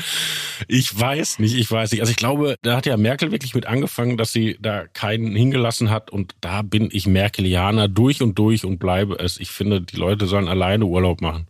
ich 0.67 0.97
weiß 0.97 1.39
nicht, 1.39 1.55
ich 1.55 1.71
weiß 1.71 1.91
nicht. 1.91 2.01
Also 2.01 2.11
ich 2.11 2.17
glaube, 2.17 2.55
da 2.61 2.77
hat 2.77 2.85
ja 2.85 2.97
Merkel 2.97 3.31
wirklich 3.31 3.55
mit 3.55 3.65
angefangen, 3.65 4.17
dass 4.17 4.31
sie 4.31 4.57
da 4.59 4.85
keinen 4.87 5.35
hingelassen 5.35 5.89
hat 5.89 6.11
und 6.11 6.35
da 6.41 6.61
bin 6.61 6.89
ich 6.91 7.07
Merkelianer 7.07 7.87
durch 7.87 8.21
und 8.21 8.37
durch 8.37 8.63
und 8.63 8.77
bleibe 8.77 9.15
es. 9.19 9.39
Ich 9.39 9.49
finde, 9.49 9.81
die 9.81 9.97
Leute 9.97 10.27
sollen 10.27 10.47
alleine 10.47 10.85
Urlaub 10.85 11.21
machen. 11.21 11.47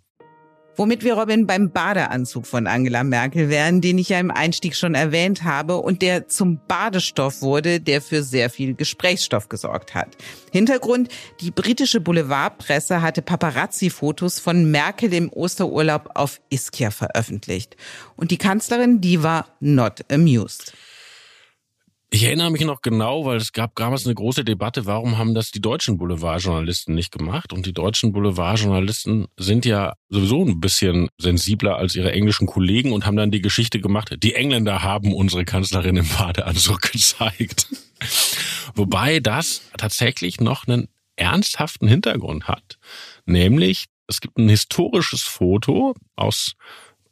Womit 0.78 1.04
wir, 1.06 1.14
Robin, 1.14 1.48
beim 1.48 1.72
Badeanzug 1.72 2.46
von 2.46 2.68
Angela 2.68 3.06
Merkel 3.06 3.50
wären, 3.50 3.80
den 3.80 3.98
ich 3.98 4.10
ja 4.10 4.20
im 4.20 4.30
Einstieg 4.30 4.76
schon 4.76 4.94
erwähnt 4.94 5.44
habe 5.46 5.78
und 5.78 6.02
der 6.02 6.28
zum 6.28 6.60
Badestoff 6.68 7.42
wurde, 7.42 7.80
der 7.80 8.02
für 8.02 8.24
sehr 8.24 8.50
viel 8.50 8.74
Gesprächsstoff 8.74 9.48
gesorgt 9.48 9.96
hat. 9.96 10.10
Hintergrund, 10.52 11.10
die 11.40 11.52
britische 11.52 12.02
Boulevardpresse 12.02 13.02
hatte 13.02 13.22
Paparazzi-Fotos 13.22 14.40
von 14.40 14.70
Merkel 14.70 15.14
im 15.14 15.32
Osterurlaub 15.32 16.10
auf 16.16 16.42
Ischia 16.50 16.92
veröffentlicht. 16.92 17.78
Und 18.18 18.32
die 18.32 18.38
Kanzlerin, 18.38 19.00
die 19.00 19.24
war 19.24 19.48
not 19.62 20.02
amused. 20.12 20.74
Ich 22.12 22.24
erinnere 22.24 22.52
mich 22.52 22.62
noch 22.62 22.82
genau, 22.82 23.26
weil 23.26 23.38
es 23.38 23.52
gab 23.52 23.76
damals 23.76 24.06
eine 24.06 24.16
große 24.16 24.46
Debatte, 24.46 24.86
warum 24.86 25.18
haben 25.18 25.34
das 25.34 25.52
die 25.52 25.60
deutschen 25.60 25.98
Boulevardjournalisten 25.98 26.94
nicht 26.94 27.12
gemacht? 27.12 27.52
Und 27.52 27.66
die 27.66 27.74
deutschen 27.74 28.14
Boulevardjournalisten 28.14 29.28
sind 29.38 29.66
ja 29.66 29.94
sowieso 30.10 30.46
ein 30.46 30.60
bisschen 30.60 31.10
sensibler 31.18 31.78
als 31.78 31.96
ihre 31.96 32.12
englischen 32.12 32.48
Kollegen 32.48 32.94
und 32.94 33.06
haben 33.06 33.18
dann 33.18 33.32
die 33.32 33.42
Geschichte 33.42 33.82
gemacht, 33.82 34.16
die 34.22 34.36
Engländer 34.36 34.84
haben 34.84 35.14
unsere 35.14 35.46
Kanzlerin 35.46 35.98
im 35.98 36.08
Badeanzug 36.08 36.82
gezeigt. 36.92 37.68
Wobei 38.76 39.20
das 39.20 39.64
tatsächlich 39.78 40.40
noch 40.40 40.68
einen 40.68 40.90
ernsthaften 41.16 41.88
Hintergrund 41.88 42.48
hat. 42.48 42.78
Nämlich, 43.26 43.86
es 44.08 44.22
gibt 44.22 44.38
ein 44.38 44.50
historisches 44.50 45.24
Foto 45.24 45.96
aus 46.16 46.54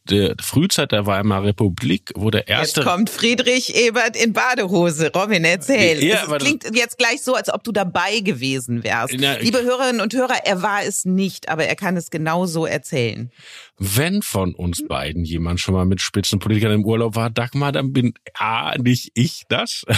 der 0.09 0.35
Frühzeit 0.41 0.91
der 0.91 1.05
Weimarer 1.05 1.45
Republik, 1.45 2.11
wo 2.15 2.29
der 2.29 2.47
erste. 2.47 2.81
Jetzt 2.81 2.89
kommt 2.89 3.09
Friedrich 3.09 3.75
Ebert 3.75 4.15
in 4.15 4.33
Badehose. 4.33 5.11
Robin, 5.15 5.45
erzähl. 5.45 6.03
Ja, 6.03 6.25
es 6.29 6.43
klingt 6.43 6.75
jetzt 6.75 6.97
gleich 6.97 7.21
so, 7.21 7.35
als 7.35 7.51
ob 7.51 7.63
du 7.63 7.71
dabei 7.71 8.19
gewesen 8.19 8.83
wärst. 8.83 9.15
Na, 9.17 9.37
Liebe 9.37 9.61
Hörerinnen 9.63 10.01
und 10.01 10.13
Hörer, 10.13 10.45
er 10.45 10.61
war 10.61 10.83
es 10.83 11.05
nicht, 11.05 11.49
aber 11.49 11.65
er 11.65 11.75
kann 11.75 11.95
es 11.95 12.09
genauso 12.09 12.65
erzählen. 12.65 13.31
Wenn 13.79 14.21
von 14.21 14.53
uns 14.53 14.85
beiden 14.87 15.25
jemand 15.25 15.59
schon 15.59 15.73
mal 15.73 15.85
mit 15.85 15.99
Spitzenpolitikern 16.01 16.71
im 16.71 16.85
Urlaub 16.85 17.15
war, 17.15 17.29
Dagmar, 17.31 17.71
dann 17.71 17.91
bin 17.91 18.13
A, 18.37 18.75
nicht 18.77 19.11
ich 19.15 19.43
das. 19.49 19.83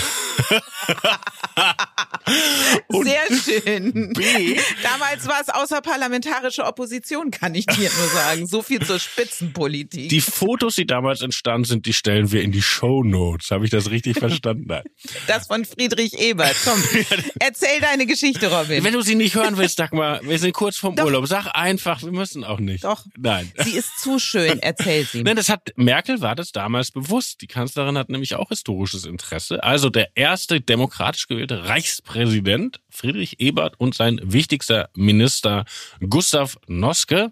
Sehr 2.89 3.27
schön. 3.37 4.13
B, 4.13 4.57
Damals 4.81 5.27
war 5.27 5.41
es 5.41 5.49
außerparlamentarische 5.49 6.63
Opposition, 6.65 7.31
kann 7.31 7.53
ich 7.53 7.65
dir 7.65 7.89
nur 7.97 8.07
sagen. 8.07 8.47
So 8.47 8.61
viel 8.61 8.79
zur 8.81 8.99
Spitzenpolitik. 8.99 10.09
Die 10.09 10.21
Fotos, 10.21 10.75
die 10.75 10.87
damals 10.87 11.21
entstanden 11.21 11.65
sind, 11.65 11.85
die 11.85 11.93
stellen 11.93 12.31
wir 12.31 12.41
in 12.41 12.51
die 12.51 12.61
Show 12.61 13.03
Notes. 13.03 13.51
Habe 13.51 13.65
ich 13.65 13.71
das 13.71 13.89
richtig 13.91 14.17
verstanden? 14.17 14.65
Nein. 14.67 14.83
Das 15.27 15.47
von 15.47 15.65
Friedrich 15.65 16.17
Ebert. 16.17 16.55
Komm, 16.63 16.81
erzähl 17.39 17.81
deine 17.81 18.05
Geschichte, 18.05 18.51
Robin. 18.51 18.83
Wenn 18.83 18.93
du 18.93 19.01
sie 19.01 19.15
nicht 19.15 19.35
hören 19.35 19.57
willst, 19.57 19.79
Dagmar, 19.79 20.21
wir 20.23 20.39
sind 20.39 20.53
kurz 20.53 20.77
vom 20.77 20.95
Doch. 20.95 21.05
Urlaub. 21.05 21.27
Sag 21.27 21.47
einfach, 21.53 22.01
wir 22.01 22.11
müssen 22.11 22.43
auch 22.43 22.59
nicht. 22.59 22.83
Doch. 22.83 23.05
Nein. 23.17 23.51
Sie 23.65 23.77
ist 23.77 23.99
zu 23.99 24.19
schön, 24.19 24.59
erzähl 24.59 25.05
sie. 25.05 25.23
Nein, 25.23 25.35
das 25.35 25.49
hat, 25.49 25.73
Merkel 25.75 26.21
war 26.21 26.35
das 26.35 26.51
damals 26.51 26.91
bewusst. 26.91 27.41
Die 27.41 27.47
Kanzlerin 27.47 27.97
hat 27.97 28.09
nämlich 28.09 28.35
auch 28.35 28.49
historisches 28.49 29.05
Interesse. 29.05 29.63
Also 29.63 29.89
der 29.89 30.15
erste 30.15 30.61
demokratisch 30.61 31.27
gewählte 31.27 31.67
Reichspräsident 31.67 32.79
Friedrich 32.91 33.39
Ebert 33.39 33.79
und 33.79 33.95
sein 33.95 34.21
wichtigster 34.23 34.89
Minister 34.95 35.65
Gustav 35.99 36.57
Noske 36.67 37.31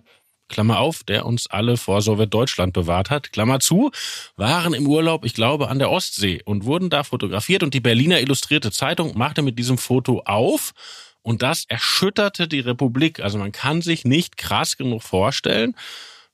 Klammer 0.50 0.80
auf, 0.80 1.04
der 1.04 1.26
uns 1.26 1.48
alle 1.48 1.78
vor 1.78 2.02
Sowjetdeutschland 2.02 2.74
bewahrt 2.74 3.10
hat, 3.10 3.32
Klammer 3.32 3.60
zu, 3.60 3.92
waren 4.36 4.74
im 4.74 4.88
Urlaub, 4.88 5.26
ich 5.26 5.34
glaube, 5.34 5.70
an 5.70 5.80
der 5.80 5.90
Ostsee 5.90 6.42
und 6.46 6.66
wurden 6.66 6.90
da 6.90 7.04
fotografiert 7.04 7.64
und 7.64 7.74
die 7.74 7.80
Berliner 7.80 8.20
Illustrierte 8.20 8.72
Zeitung 8.72 9.18
machte 9.18 9.42
mit 9.42 9.58
diesem 9.58 9.78
Foto 9.78 10.22
auf 10.26 10.74
und 11.24 11.42
das 11.42 11.66
erschütterte 11.68 12.48
die 12.48 12.60
Republik. 12.60 13.20
Also 13.22 13.38
man 13.38 13.52
kann 13.52 13.82
sich 13.82 14.06
nicht 14.06 14.38
krass 14.38 14.78
genug 14.78 15.02
vorstellen, 15.02 15.76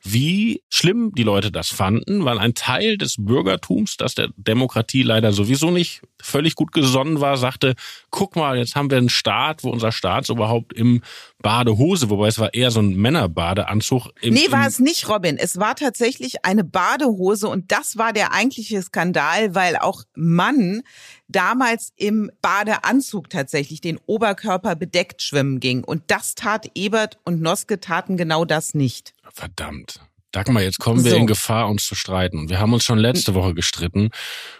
wie 0.02 0.64
schlimm 0.70 1.12
die 1.14 1.24
Leute 1.24 1.52
das 1.52 1.68
fanden, 1.68 2.24
weil 2.24 2.38
ein 2.40 2.54
Teil 2.54 2.98
des 2.98 3.16
Bürgertums, 3.18 3.98
das 3.98 4.16
der 4.16 4.30
Demokratie 4.38 5.04
leider 5.04 5.34
sowieso 5.34 5.72
nicht 5.72 6.02
völlig 6.22 6.56
gut 6.56 6.72
gesonnen 6.72 7.20
war, 7.20 7.38
sagte, 7.38 7.76
guck 8.10 8.36
mal, 8.36 8.58
jetzt 8.58 8.76
haben 8.76 8.90
wir 8.90 8.98
einen 8.98 9.10
Staat, 9.10 9.64
wo 9.64 9.70
unser 9.70 9.92
Staat 9.92 10.30
überhaupt 10.30 10.74
im 10.74 11.02
Badehose, 11.42 12.10
wobei 12.10 12.28
es 12.28 12.40
war 12.40 12.54
eher 12.54 12.72
so 12.72 12.80
ein 12.82 12.96
Männerbadeanzug. 12.96 14.10
Im, 14.22 14.34
nee, 14.34 14.52
war 14.52 14.68
es 14.68 14.80
nicht, 14.80 15.08
Robin. 15.10 15.38
Es 15.38 15.60
war 15.60 15.76
tatsächlich 15.76 16.46
eine 16.46 16.64
Badehose 16.64 17.48
und 17.48 17.72
das 17.72 17.98
war 17.98 18.14
der 18.14 18.34
eigentliche 18.34 18.82
Skandal, 18.82 19.56
weil 19.56 19.76
auch 19.76 20.04
Mann 20.16 20.84
damals 21.30 21.94
im 21.96 22.32
Badeanzug 22.42 23.30
tatsächlich 23.30 23.82
den 23.82 24.00
Oberkörper 24.06 24.76
bedeckt 24.76 25.22
schwimmen 25.22 25.60
ging. 25.60 25.84
Und 25.84 26.04
das 26.08 26.36
tat 26.36 26.70
Ebert 26.76 27.20
und 27.24 27.42
Noske 27.42 27.80
taten 27.80 28.18
genau 28.18 28.44
das 28.46 28.74
nicht. 28.74 29.14
Verdammt. 29.32 30.02
Dagmar, 30.32 30.62
jetzt 30.62 30.78
kommen 30.78 31.04
wir 31.04 31.12
so. 31.12 31.18
in 31.18 31.26
Gefahr, 31.26 31.68
uns 31.68 31.86
zu 31.86 31.96
streiten. 31.96 32.50
Wir 32.50 32.60
haben 32.60 32.72
uns 32.72 32.84
schon 32.84 33.00
letzte 33.00 33.34
Woche 33.34 33.56
gestritten 33.56 34.12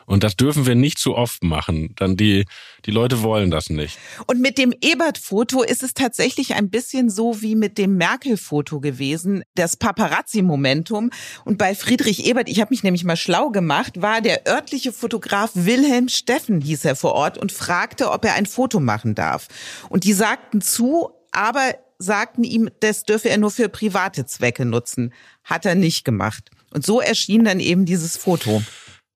und 0.08 0.24
das 0.24 0.36
dürfen 0.36 0.66
wir 0.66 0.74
nicht 0.74 0.98
zu 0.98 1.16
oft 1.16 1.44
machen. 1.44 1.94
Dann 1.96 2.18
die, 2.18 2.46
die 2.86 2.92
Leute 2.92 3.22
wollen 3.22 3.52
das 3.52 3.70
nicht. 3.70 4.00
Und 4.26 4.42
mit 4.42 4.58
dem 4.58 4.74
Ebert-Foto 4.82 5.62
ist 5.62 5.84
es 5.84 5.94
tatsächlich 5.94 6.56
ein 6.56 6.72
bisschen 6.72 7.12
so 7.12 7.44
wie 7.44 7.54
mit 7.54 7.78
dem 7.78 7.98
Merkel-Foto 7.98 8.80
gewesen, 8.80 9.44
das 9.54 9.78
Paparazzi-Momentum. 9.78 11.12
Und 11.46 11.60
bei 11.60 11.76
Friedrich 11.76 12.26
Ebert, 12.26 12.50
ich 12.50 12.62
habe 12.62 12.72
mich 12.72 12.82
nämlich 12.82 13.04
mal 13.04 13.18
schlau 13.18 13.52
gemacht, 13.52 14.02
war 14.02 14.22
der 14.22 14.48
örtliche 14.48 14.92
Fotograf 14.92 15.52
Wilhelm 15.54 16.10
Steffen, 16.10 16.62
hieß 16.62 16.86
er 16.86 16.96
vor 16.96 17.14
Ort, 17.14 17.38
und 17.38 17.52
fragte, 17.52 18.10
ob 18.10 18.26
er 18.26 18.34
ein 18.34 18.48
Foto 18.48 18.80
machen 18.80 19.14
darf. 19.14 19.48
Und 19.90 20.04
die 20.04 20.14
sagten 20.14 20.62
zu, 20.62 21.12
aber 21.32 21.76
sagten 22.00 22.44
ihm, 22.44 22.70
das 22.80 23.04
dürfe 23.04 23.30
er 23.30 23.38
nur 23.38 23.52
für 23.52 23.70
private 23.70 24.26
Zwecke 24.26 24.66
nutzen. 24.66 25.14
Hat 25.44 25.66
er 25.66 25.76
nicht 25.76 26.06
gemacht. 26.06 26.50
Und 26.74 26.86
so 26.86 27.02
erschien 27.02 27.44
dann 27.44 27.60
eben 27.60 27.86
dieses 27.86 28.18
Foto. 28.18 28.64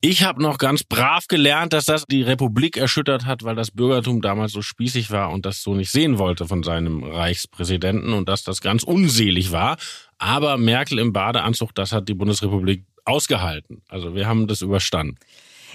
Ich 0.06 0.22
habe 0.24 0.42
noch 0.42 0.58
ganz 0.58 0.84
brav 0.84 1.30
gelernt, 1.30 1.72
dass 1.72 1.86
das 1.86 2.04
die 2.06 2.24
Republik 2.24 2.76
erschüttert 2.76 3.26
hat, 3.26 3.44
weil 3.44 3.56
das 3.56 3.72
Bürgertum 3.72 4.22
damals 4.22 4.52
so 4.52 4.62
spießig 4.62 5.12
war 5.12 5.32
und 5.32 5.46
das 5.46 5.64
so 5.64 5.76
nicht 5.76 5.92
sehen 5.92 6.18
wollte 6.18 6.46
von 6.46 6.62
seinem 6.62 7.04
Reichspräsidenten 7.04 8.12
und 8.12 8.28
dass 8.28 8.44
das 8.44 8.60
ganz 8.60 8.84
unselig 8.84 9.54
war. 9.54 9.78
Aber 10.18 10.58
Merkel 10.58 11.00
im 11.00 11.14
Badeanzug, 11.14 11.74
das 11.74 11.94
hat 11.94 12.10
die 12.10 12.16
Bundesrepublik 12.16 12.84
ausgehalten. 13.06 13.82
Also 13.88 14.14
wir 14.14 14.28
haben 14.28 14.48
das 14.48 14.62
überstanden. 14.62 15.16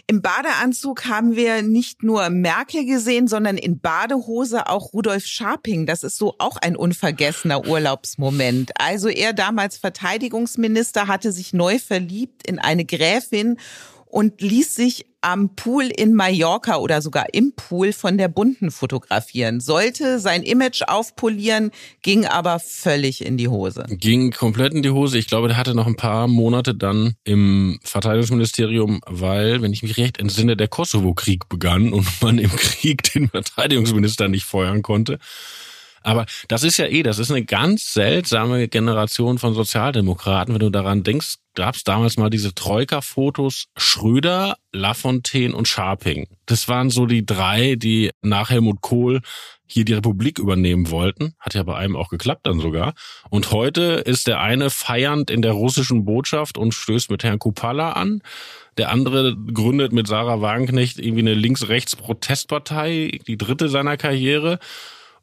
Im 0.07 0.23
Badeanzug 0.23 1.07
haben 1.07 1.37
wir 1.37 1.63
nicht 1.63 2.03
nur 2.03 2.31
Merkel 2.31 2.87
gesehen, 2.87 3.27
sondern 3.27 3.57
in 3.57 3.81
Badehose 3.81 4.69
auch 4.69 4.93
Rudolf 4.93 5.27
Scharping. 5.27 5.87
Das 5.87 6.05
ist 6.05 6.17
so 6.17 6.35
auch 6.39 6.57
ein 6.57 6.77
unvergessener 6.77 7.67
Urlaubsmoment. 7.67 8.73
Also 8.81 9.09
er 9.09 9.33
damals 9.33 9.77
Verteidigungsminister 9.77 11.07
hatte 11.07 11.33
sich 11.33 11.53
neu 11.53 11.79
verliebt 11.79 12.47
in 12.47 12.59
eine 12.59 12.85
Gräfin 12.85 13.59
und 14.07 14.41
ließ 14.41 14.75
sich 14.75 15.07
am 15.21 15.55
Pool 15.57 15.85
in 15.85 16.15
Mallorca 16.15 16.77
oder 16.77 17.03
sogar 17.03 17.27
im 17.33 17.53
Pool 17.55 17.93
von 17.93 18.19
der 18.19 18.29
Bunten 18.29 18.71
fotografieren. 18.71 19.61
Sollte 19.61 20.21
sein 20.21 20.43
Image 20.43 20.83
aufpolieren, 20.87 21.71
ging 22.03 22.25
aber 22.25 22.61
völlig 22.61 23.25
in 23.25 23.37
die 23.37 23.49
Hose. 23.49 23.85
Ging 23.89 24.31
komplett 24.31 24.75
in 24.75 24.83
die 24.83 24.91
Hose. 24.91 25.19
Ich 25.19 25.27
glaube, 25.27 25.49
der 25.49 25.57
hatte 25.57 25.75
noch 25.75 25.87
ein 25.87 25.97
paar 25.97 26.29
Monate 26.29 26.75
dann 26.75 27.15
im 27.25 27.81
Verteidigungsministerium, 27.83 29.01
weil, 29.07 29.63
wenn 29.63 29.73
ich 29.73 29.83
mich 29.83 29.97
recht 29.97 30.19
entsinne, 30.19 30.57
der 30.57 30.69
Kosovo-Krieg 30.69 31.49
begann 31.49 31.93
und 31.93 32.07
man 32.23 32.39
im 32.39 32.51
Krieg 32.51 33.03
den 33.13 33.29
Verteidigungsminister 33.29 34.29
nicht 34.29 34.45
feuern 34.45 34.83
konnte. 34.83 35.19
Aber 36.03 36.27
das 36.49 36.63
ist 36.63 36.77
ja 36.77 36.87
eh, 36.87 37.03
das 37.03 37.19
ist 37.19 37.31
eine 37.31 37.45
ganz 37.45 37.93
seltsame 37.93 38.69
Generation 38.69 39.39
von 39.39 39.55
Sozialdemokraten. 39.55 40.55
Wenn 40.55 40.61
du 40.61 40.71
daran 40.71 41.03
denkst, 41.03 41.37
gab 41.55 41.75
es 41.75 41.85
damals 41.85 42.17
mal 42.17 42.31
diese 42.31 42.55
Troika-Fotos 42.55 43.67
Schröder, 43.77 44.57
Lafontaine 44.73 45.55
und 45.55 45.67
Scharping. 45.67 46.29
Das 46.47 46.69
waren 46.69 46.91
so 46.91 47.07
die 47.07 47.27
drei, 47.27 47.75
die 47.75 48.11
nach 48.23 48.51
Helmut 48.51 48.81
Kohl 48.81 49.21
hier 49.67 49.85
die 49.85 49.93
Republik 49.93 50.39
übernehmen 50.39 50.91
wollten. 50.91 51.35
Hat 51.39 51.55
ja 51.55 51.63
bei 51.63 51.77
einem 51.77 51.97
auch 51.97 52.09
geklappt 52.09 52.47
dann 52.47 52.61
sogar. 52.61 52.95
Und 53.29 53.51
heute 53.53 53.83
ist 54.05 54.27
der 54.27 54.41
eine 54.41 54.71
feiernd 54.71 55.31
in 55.31 55.43
der 55.43 55.53
russischen 55.53 56.05
Botschaft 56.05 56.57
und 56.57 56.73
stößt 56.73 57.11
mit 57.11 57.23
Herrn 57.23 57.39
Kupala 57.39 57.93
an. 57.93 58.23
Der 58.79 58.91
andere 58.91 59.37
gründet 59.37 59.93
mit 59.93 60.07
Sarah 60.07 60.41
Wagenknecht 60.41 60.99
irgendwie 60.99 61.21
eine 61.21 61.35
Links-Rechts-Protestpartei, 61.35 63.19
die 63.27 63.37
dritte 63.37 63.69
seiner 63.69 63.97
Karriere. 63.97 64.59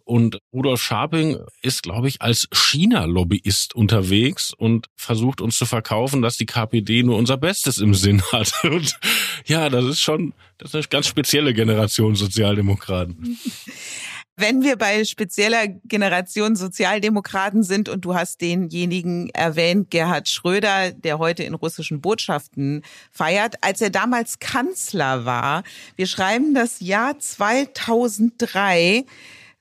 Und 0.06 0.38
Rudolf 0.54 0.82
Scharping 0.84 1.40
ist, 1.64 1.82
glaube 1.82 2.08
ich, 2.08 2.22
als 2.22 2.48
China-Lobbyist 2.54 3.74
unterwegs 3.74 4.54
und 4.56 4.88
versucht 4.96 5.42
uns 5.42 5.58
zu 5.58 5.66
verkaufen, 5.66 6.22
dass 6.22 6.38
die 6.38 6.46
KPD 6.46 7.02
nur 7.02 7.18
unser 7.18 7.38
Bestes 7.38 7.80
im 7.80 7.96
Sinn 7.96 8.22
hat. 8.32 8.54
Und 8.64 9.00
ja, 9.46 9.68
das 9.70 9.84
ist 9.86 10.02
schon, 10.02 10.34
das 10.60 10.70
ist 10.70 10.76
eine 10.76 10.84
ganz 10.84 11.08
spezielle 11.08 11.56
Generation 11.56 12.16
Sozialdemokraten. 12.16 13.40
Wenn 14.38 14.64
wir 14.64 14.76
bei 14.76 15.06
spezieller 15.06 15.66
Generation 15.86 16.58
Sozialdemokraten 16.58 17.64
sind 17.64 17.88
und 17.88 18.04
du 18.04 18.16
hast 18.16 18.42
denjenigen 18.42 19.30
erwähnt, 19.30 19.90
Gerhard 19.92 20.28
Schröder, 20.28 20.92
der 20.92 21.20
heute 21.20 21.44
in 21.44 21.54
russischen 21.54 22.02
Botschaften 22.02 22.84
feiert, 23.12 23.56
als 23.64 23.80
er 23.80 23.92
damals 23.92 24.40
Kanzler 24.40 25.24
war, 25.24 25.64
wir 25.96 26.06
schreiben 26.06 26.54
das 26.54 26.82
Jahr 26.82 27.18
2003, 27.18 29.06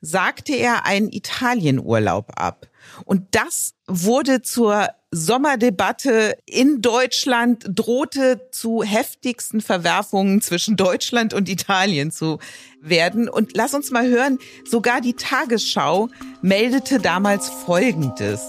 sagte 0.05 0.53
er 0.53 0.85
einen 0.85 1.11
Italienurlaub 1.11 2.31
ab. 2.35 2.67
Und 3.05 3.23
das 3.31 3.73
wurde 3.87 4.41
zur 4.41 4.89
Sommerdebatte 5.11 6.37
in 6.45 6.81
Deutschland, 6.81 7.65
drohte 7.67 8.49
zu 8.51 8.83
heftigsten 8.83 9.61
Verwerfungen 9.61 10.41
zwischen 10.41 10.75
Deutschland 10.75 11.33
und 11.33 11.49
Italien 11.49 12.11
zu 12.11 12.39
werden. 12.81 13.29
Und 13.29 13.55
lass 13.55 13.73
uns 13.73 13.91
mal 13.91 14.07
hören, 14.07 14.37
sogar 14.69 15.01
die 15.01 15.13
Tagesschau 15.13 16.09
meldete 16.41 16.99
damals 16.99 17.49
Folgendes. 17.49 18.41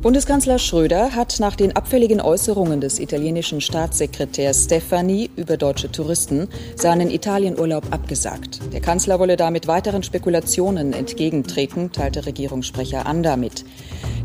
Bundeskanzler 0.00 0.60
Schröder 0.60 1.16
hat 1.16 1.40
nach 1.40 1.56
den 1.56 1.74
abfälligen 1.74 2.20
Äußerungen 2.20 2.80
des 2.80 3.00
italienischen 3.00 3.60
Staatssekretärs 3.60 4.66
Stefani 4.66 5.28
über 5.34 5.56
deutsche 5.56 5.90
Touristen 5.90 6.46
seinen 6.76 7.10
Italienurlaub 7.10 7.82
abgesagt. 7.90 8.60
Der 8.72 8.80
Kanzler 8.80 9.18
wolle 9.18 9.36
damit 9.36 9.66
weiteren 9.66 10.04
Spekulationen 10.04 10.92
entgegentreten, 10.92 11.90
teilte 11.90 12.26
Regierungssprecher 12.26 13.06
Anda 13.06 13.34
mit. 13.36 13.64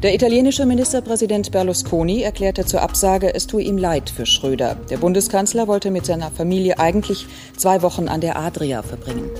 Der 0.03 0.13
italienische 0.13 0.67
Ministerpräsident 0.67 1.51
Berlusconi 1.51 2.21
erklärte 2.21 2.65
zur 2.65 2.83
Absage, 2.83 3.33
es 3.33 3.47
tue 3.47 3.63
ihm 3.63 3.79
leid 3.79 4.11
für 4.11 4.27
Schröder. 4.27 4.77
Der 4.91 4.97
Bundeskanzler 4.97 5.67
wollte 5.67 5.89
mit 5.89 6.05
seiner 6.05 6.29
Familie 6.29 6.77
eigentlich 6.77 7.25
zwei 7.57 7.81
Wochen 7.81 8.09
an 8.09 8.21
der 8.21 8.37
Adria 8.37 8.83
verbringen. 8.83 9.31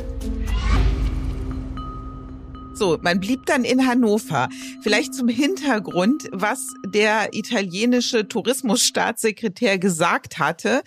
So, 2.75 2.97
man 3.01 3.19
blieb 3.19 3.45
dann 3.45 3.65
in 3.65 3.87
Hannover. 3.87 4.49
Vielleicht 4.81 5.13
zum 5.13 5.27
Hintergrund, 5.27 6.27
was 6.31 6.73
der 6.87 7.29
italienische 7.33 8.27
Tourismusstaatssekretär 8.27 9.77
gesagt 9.77 10.39
hatte. 10.39 10.81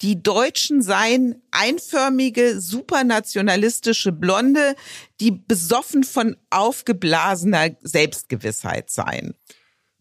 Die 0.00 0.22
Deutschen 0.22 0.80
seien 0.80 1.42
einförmige, 1.50 2.60
supernationalistische 2.60 4.10
Blonde, 4.10 4.74
die 5.20 5.30
besoffen 5.32 6.02
von 6.02 6.36
aufgeblasener 6.48 7.76
Selbstgewissheit 7.82 8.88
seien. 8.88 9.34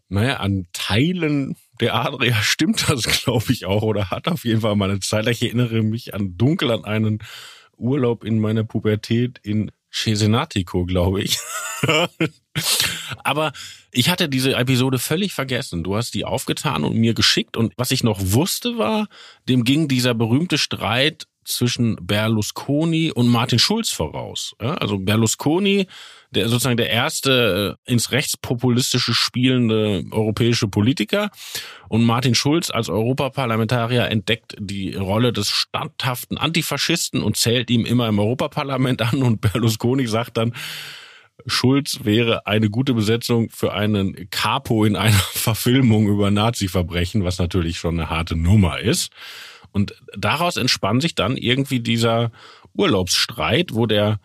Naja, 0.07 0.37
an 0.37 0.67
Teilen 0.71 1.57
der 1.81 1.95
Adria 1.95 2.35
stimmt 2.41 2.89
das, 2.89 3.03
glaube 3.03 3.51
ich, 3.51 3.65
auch, 3.65 3.83
oder 3.83 4.09
hat 4.09 4.29
auf 4.29 4.45
jeden 4.45 4.61
Fall 4.61 4.77
mal 4.77 4.89
eine 4.89 5.01
Zeit. 5.01 5.27
Ich 5.27 5.43
erinnere 5.43 5.83
mich 5.83 6.13
an 6.13 6.37
dunkel 6.37 6.71
an 6.71 6.85
einen 6.85 7.19
Urlaub 7.75 8.23
in 8.23 8.39
meiner 8.39 8.63
Pubertät 8.63 9.39
in 9.43 9.71
Cesenatico, 9.91 10.85
glaube 10.85 11.21
ich. 11.21 11.37
Aber 13.23 13.51
ich 13.91 14.09
hatte 14.09 14.29
diese 14.29 14.53
Episode 14.55 14.99
völlig 14.99 15.33
vergessen. 15.33 15.83
Du 15.83 15.95
hast 15.95 16.13
die 16.13 16.25
aufgetan 16.25 16.83
und 16.83 16.95
mir 16.95 17.13
geschickt. 17.13 17.57
Und 17.57 17.73
was 17.77 17.91
ich 17.91 18.03
noch 18.03 18.19
wusste 18.21 18.77
war, 18.77 19.07
dem 19.47 19.63
ging 19.63 19.87
dieser 19.87 20.13
berühmte 20.13 20.57
Streit 20.57 21.27
zwischen 21.45 21.95
Berlusconi 22.01 23.11
und 23.11 23.27
Martin 23.27 23.59
Schulz 23.59 23.89
voraus. 23.89 24.53
also 24.59 24.99
Berlusconi, 24.99 25.87
der 26.31 26.49
sozusagen 26.49 26.77
der 26.77 26.89
erste 26.89 27.77
äh, 27.85 27.91
ins 27.91 28.11
rechtspopulistische 28.11 29.13
spielende 29.13 30.03
europäische 30.11 30.67
Politiker 30.67 31.29
und 31.89 32.03
Martin 32.03 32.35
Schulz 32.35 32.69
als 32.69 32.89
Europaparlamentarier 32.89 34.05
entdeckt 34.09 34.55
die 34.59 34.93
Rolle 34.93 35.31
des 35.31 35.49
standhaften 35.49 36.37
Antifaschisten 36.37 37.23
und 37.23 37.37
zählt 37.37 37.69
ihm 37.69 37.85
immer 37.85 38.07
im 38.07 38.19
Europaparlament 38.19 39.01
an 39.01 39.23
und 39.23 39.41
Berlusconi 39.41 40.07
sagt 40.07 40.37
dann, 40.37 40.53
Schulz 41.45 41.99
wäre 42.03 42.47
eine 42.47 42.69
gute 42.69 42.93
Besetzung 42.93 43.49
für 43.49 43.73
einen 43.73 44.29
Capo 44.29 44.85
in 44.85 44.95
einer 44.95 45.13
Verfilmung 45.31 46.07
über 46.07 46.31
Nazi-Verbrechen, 46.31 47.23
was 47.23 47.37
natürlich 47.39 47.77
schon 47.77 47.99
eine 47.99 48.09
harte 48.09 48.35
Nummer 48.35 48.79
ist. 48.79 49.11
Und 49.71 49.93
daraus 50.17 50.57
entspann 50.57 51.01
sich 51.01 51.13
dann 51.13 51.37
irgendwie 51.37 51.79
dieser 51.79 52.31
Urlaubsstreit, 52.73 53.73
wo 53.73 53.85
der 53.85 54.19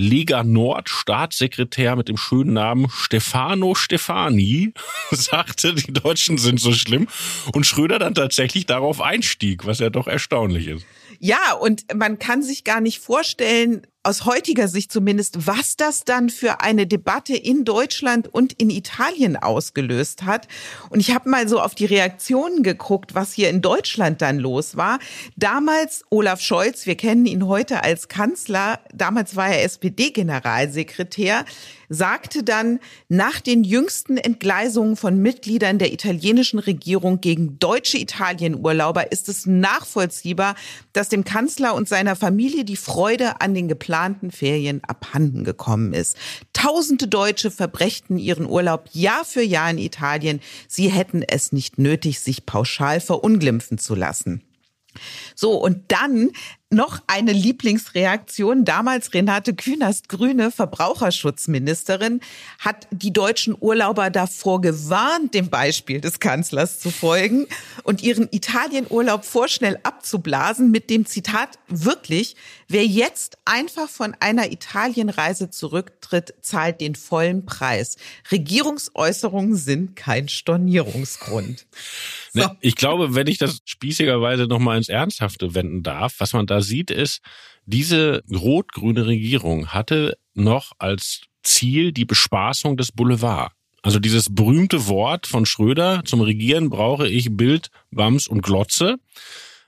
Lega 0.00 0.44
Nord 0.44 0.88
Staatssekretär 0.88 1.96
mit 1.96 2.08
dem 2.08 2.16
schönen 2.16 2.52
Namen 2.52 2.88
Stefano 2.88 3.74
Stefani 3.74 4.72
sagte, 5.10 5.74
die 5.74 5.92
Deutschen 5.92 6.38
sind 6.38 6.60
so 6.60 6.72
schlimm 6.72 7.08
und 7.52 7.66
Schröder 7.66 7.98
dann 7.98 8.14
tatsächlich 8.14 8.64
darauf 8.64 9.00
einstieg, 9.00 9.66
was 9.66 9.80
ja 9.80 9.90
doch 9.90 10.06
erstaunlich 10.06 10.68
ist. 10.68 10.86
Ja, 11.18 11.54
und 11.60 11.92
man 11.92 12.20
kann 12.20 12.44
sich 12.44 12.62
gar 12.62 12.80
nicht 12.80 13.00
vorstellen, 13.00 13.88
aus 14.08 14.24
heutiger 14.24 14.68
Sicht 14.68 14.90
zumindest, 14.90 15.46
was 15.46 15.76
das 15.76 16.02
dann 16.02 16.30
für 16.30 16.62
eine 16.62 16.86
Debatte 16.86 17.36
in 17.36 17.66
Deutschland 17.66 18.26
und 18.26 18.54
in 18.54 18.70
Italien 18.70 19.36
ausgelöst 19.36 20.22
hat. 20.22 20.48
Und 20.88 21.00
ich 21.00 21.14
habe 21.14 21.28
mal 21.28 21.46
so 21.46 21.60
auf 21.60 21.74
die 21.74 21.84
Reaktionen 21.84 22.62
geguckt, 22.62 23.14
was 23.14 23.34
hier 23.34 23.50
in 23.50 23.60
Deutschland 23.60 24.22
dann 24.22 24.38
los 24.38 24.78
war. 24.78 24.98
Damals 25.36 26.06
Olaf 26.08 26.40
Scholz, 26.40 26.86
wir 26.86 26.94
kennen 26.94 27.26
ihn 27.26 27.46
heute 27.46 27.84
als 27.84 28.08
Kanzler, 28.08 28.80
damals 28.94 29.36
war 29.36 29.48
er 29.48 29.62
SPD-Generalsekretär, 29.64 31.44
sagte 31.88 32.42
dann, 32.42 32.80
nach 33.08 33.40
den 33.40 33.64
jüngsten 33.64 34.16
Entgleisungen 34.16 34.96
von 34.96 35.18
Mitgliedern 35.18 35.78
der 35.78 35.92
italienischen 35.92 36.58
Regierung 36.58 37.20
gegen 37.20 37.58
deutsche 37.58 37.98
Italienurlauber 37.98 39.10
ist 39.12 39.28
es 39.28 39.46
nachvollziehbar, 39.46 40.54
dass 40.92 41.08
dem 41.08 41.24
Kanzler 41.24 41.74
und 41.74 41.88
seiner 41.88 42.16
Familie 42.16 42.64
die 42.64 42.76
Freude 42.76 43.40
an 43.40 43.54
den 43.54 43.68
geplanten 43.68 44.30
Ferien 44.30 44.82
abhanden 44.84 45.44
gekommen 45.44 45.92
ist. 45.92 46.16
Tausende 46.52 47.08
Deutsche 47.08 47.50
verbrächten 47.50 48.18
ihren 48.18 48.46
Urlaub 48.46 48.88
Jahr 48.92 49.24
für 49.24 49.42
Jahr 49.42 49.70
in 49.70 49.78
Italien. 49.78 50.40
Sie 50.66 50.88
hätten 50.88 51.22
es 51.22 51.52
nicht 51.52 51.78
nötig, 51.78 52.20
sich 52.20 52.46
pauschal 52.46 53.00
verunglimpfen 53.00 53.78
zu 53.78 53.94
lassen. 53.94 54.42
So, 55.34 55.52
und 55.52 55.84
dann 55.88 56.30
noch 56.70 57.00
eine 57.06 57.32
Lieblingsreaktion. 57.32 58.64
Damals 58.64 59.14
Renate 59.14 59.54
Künast, 59.54 60.08
grüne 60.08 60.50
Verbraucherschutzministerin, 60.50 62.20
hat 62.58 62.86
die 62.90 63.12
deutschen 63.12 63.56
Urlauber 63.58 64.10
davor 64.10 64.60
gewarnt, 64.60 65.32
dem 65.34 65.48
Beispiel 65.48 66.00
des 66.00 66.20
Kanzlers 66.20 66.78
zu 66.78 66.90
folgen 66.90 67.46
und 67.84 68.02
ihren 68.02 68.28
Italienurlaub 68.30 69.24
vorschnell 69.24 69.78
abzublasen 69.82 70.70
mit 70.70 70.90
dem 70.90 71.06
Zitat, 71.06 71.58
wirklich, 71.68 72.36
wer 72.68 72.84
jetzt 72.84 73.38
einfach 73.46 73.88
von 73.88 74.14
einer 74.20 74.52
Italienreise 74.52 75.48
zurücktritt, 75.48 76.34
zahlt 76.42 76.82
den 76.82 76.96
vollen 76.96 77.46
Preis. 77.46 77.96
Regierungsäußerungen 78.30 79.56
sind 79.56 79.96
kein 79.96 80.28
Stornierungsgrund. 80.28 81.66
So. 82.32 82.40
Ne, 82.40 82.56
ich 82.60 82.74
glaube, 82.74 83.14
wenn 83.14 83.26
ich 83.26 83.38
das 83.38 83.60
spießigerweise 83.64 84.46
nochmal 84.46 84.78
ins 84.78 84.88
Ernsthafte 84.88 85.54
wenden 85.54 85.82
darf, 85.82 86.16
was 86.18 86.32
man 86.32 86.46
da 86.46 86.60
sieht, 86.60 86.90
ist, 86.90 87.20
diese 87.66 88.22
rot-grüne 88.30 89.06
Regierung 89.06 89.68
hatte 89.68 90.16
noch 90.34 90.72
als 90.78 91.22
Ziel 91.42 91.92
die 91.92 92.04
Bespaßung 92.04 92.76
des 92.76 92.92
Boulevard. 92.92 93.52
Also 93.82 93.98
dieses 93.98 94.34
berühmte 94.34 94.86
Wort 94.88 95.26
von 95.26 95.46
Schröder, 95.46 96.02
zum 96.04 96.20
Regieren 96.20 96.68
brauche 96.68 97.08
ich 97.08 97.36
Bild, 97.36 97.70
Wams 97.90 98.26
und 98.26 98.42
Glotze. 98.42 98.96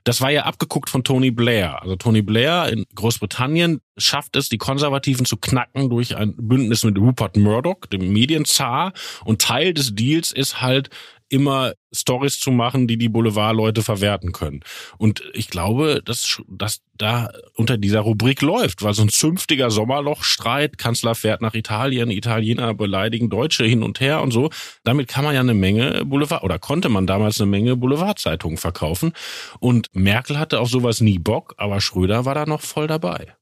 Das 0.05 0.21
war 0.21 0.31
ja 0.31 0.45
abgeguckt 0.45 0.89
von 0.89 1.05
Tony 1.05 1.31
Blair. 1.31 1.83
Also 1.83 1.95
Tony 1.97 2.23
Blair 2.23 2.69
in 2.73 2.87
Großbritannien 2.95 3.81
schafft 3.99 4.35
es, 4.37 4.49
die 4.49 4.59
Konservativen 4.59 5.27
zu 5.27 5.37
knacken 5.37 5.91
durch 5.91 6.17
ein 6.17 6.35
Bündnis 6.37 6.85
mit 6.85 6.99
Rupert 6.99 7.37
Murdoch, 7.37 7.87
dem 7.93 8.13
Medienzar. 8.13 8.93
Und 9.25 9.43
Teil 9.43 9.75
des 9.75 9.95
Deals 9.95 10.33
ist 10.33 10.63
halt 10.63 10.89
immer 11.31 11.73
Stories 11.93 12.39
zu 12.39 12.51
machen, 12.51 12.87
die 12.87 12.99
die 12.99 13.09
Boulevardleute 13.09 13.83
verwerten 13.83 14.33
können. 14.33 14.61
Und 14.99 15.23
ich 15.33 15.49
glaube, 15.49 16.03
dass, 16.05 16.41
dass 16.49 16.83
da 16.99 17.31
unter 17.55 17.79
dieser 17.79 18.01
Rubrik 18.01 18.43
läuft, 18.43 18.83
weil 18.83 18.95
so 18.95 19.03
ein 19.03 19.09
zünftiger 19.09 19.71
Sommerlochstreit, 19.71 20.77
Kanzler 20.77 21.15
fährt 21.15 21.41
nach 21.41 21.55
Italien, 21.55 22.11
Italiener 22.11 22.75
beleidigen 22.75 23.31
Deutsche 23.31 23.65
hin 23.65 23.83
und 23.83 24.01
her 24.01 24.21
und 24.21 24.33
so. 24.33 24.51
Damit 24.85 25.09
kann 25.09 25.25
man 25.25 25.35
ja 25.35 25.41
eine 25.41 25.55
Menge 25.55 26.05
Boulevard 26.05 26.43
oder 26.43 26.59
konnte 26.59 26.89
man 26.89 27.07
damals 27.07 27.41
eine 27.41 27.51
Menge 27.51 27.77
Boulevardzeitungen 27.77 28.59
verkaufen. 28.59 29.13
Und 29.59 29.89
Merkel 29.93 30.39
hatte 30.39 30.61
auf 30.61 30.69
sowas 30.69 31.01
nie 31.01 31.19
Bock, 31.19 31.55
aber 31.57 31.81
Schröder 31.81 32.25
war 32.25 32.35
da 32.35 32.45
noch 32.45 32.61
voll 32.61 32.87
dabei. 32.87 33.35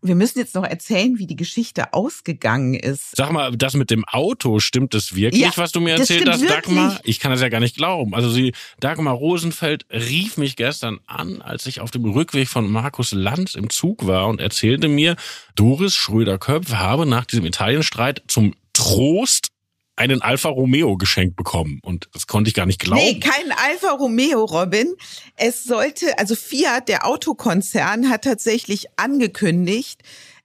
Und 0.00 0.08
wir 0.08 0.14
müssen 0.14 0.38
jetzt 0.38 0.54
noch 0.54 0.64
erzählen, 0.64 1.18
wie 1.18 1.26
die 1.26 1.36
Geschichte 1.36 1.92
ausgegangen 1.92 2.74
ist. 2.74 3.16
Sag 3.16 3.32
mal, 3.32 3.56
das 3.56 3.74
mit 3.74 3.90
dem 3.90 4.04
Auto, 4.04 4.58
stimmt 4.58 4.94
es 4.94 5.14
wirklich, 5.14 5.42
ja, 5.42 5.52
was 5.56 5.72
du 5.72 5.80
mir 5.80 5.94
erzählt 5.98 6.28
hast, 6.28 6.42
wirklich. 6.42 6.76
Dagmar? 6.76 7.00
Ich 7.04 7.20
kann 7.20 7.30
das 7.30 7.40
ja 7.40 7.48
gar 7.48 7.60
nicht 7.60 7.76
glauben. 7.76 8.14
Also 8.14 8.30
sie, 8.30 8.52
Dagmar 8.80 9.14
Rosenfeld 9.14 9.86
rief 9.90 10.36
mich 10.36 10.56
gestern 10.56 11.00
an, 11.06 11.42
als 11.42 11.66
ich 11.66 11.80
auf 11.80 11.90
dem 11.90 12.04
Rückweg 12.04 12.48
von 12.48 12.70
Markus 12.70 13.12
Lanz 13.12 13.54
im 13.54 13.70
Zug 13.70 14.06
war 14.06 14.28
und 14.28 14.40
erzählte 14.40 14.88
mir, 14.88 15.16
Doris 15.54 15.94
Schröder-Köpf 15.94 16.74
habe 16.74 17.06
nach 17.06 17.24
diesem 17.24 17.46
Italienstreit 17.46 18.22
zum 18.26 18.54
Trost 18.72 19.48
einen 19.96 20.22
Alfa 20.22 20.50
Romeo 20.50 20.96
geschenkt 20.96 21.36
bekommen. 21.36 21.80
Und 21.82 22.08
das 22.12 22.26
konnte 22.26 22.48
ich 22.48 22.54
gar 22.54 22.66
nicht 22.66 22.78
glauben. 22.78 23.02
Nee, 23.02 23.18
kein 23.18 23.50
Alfa 23.52 23.92
Romeo, 23.92 24.44
Robin. 24.44 24.94
Es 25.36 25.64
sollte, 25.64 26.18
also 26.18 26.34
Fiat, 26.34 26.88
der 26.88 27.06
Autokonzern, 27.06 28.10
hat 28.10 28.24
tatsächlich 28.24 28.86
angekündigt, 28.96 30.02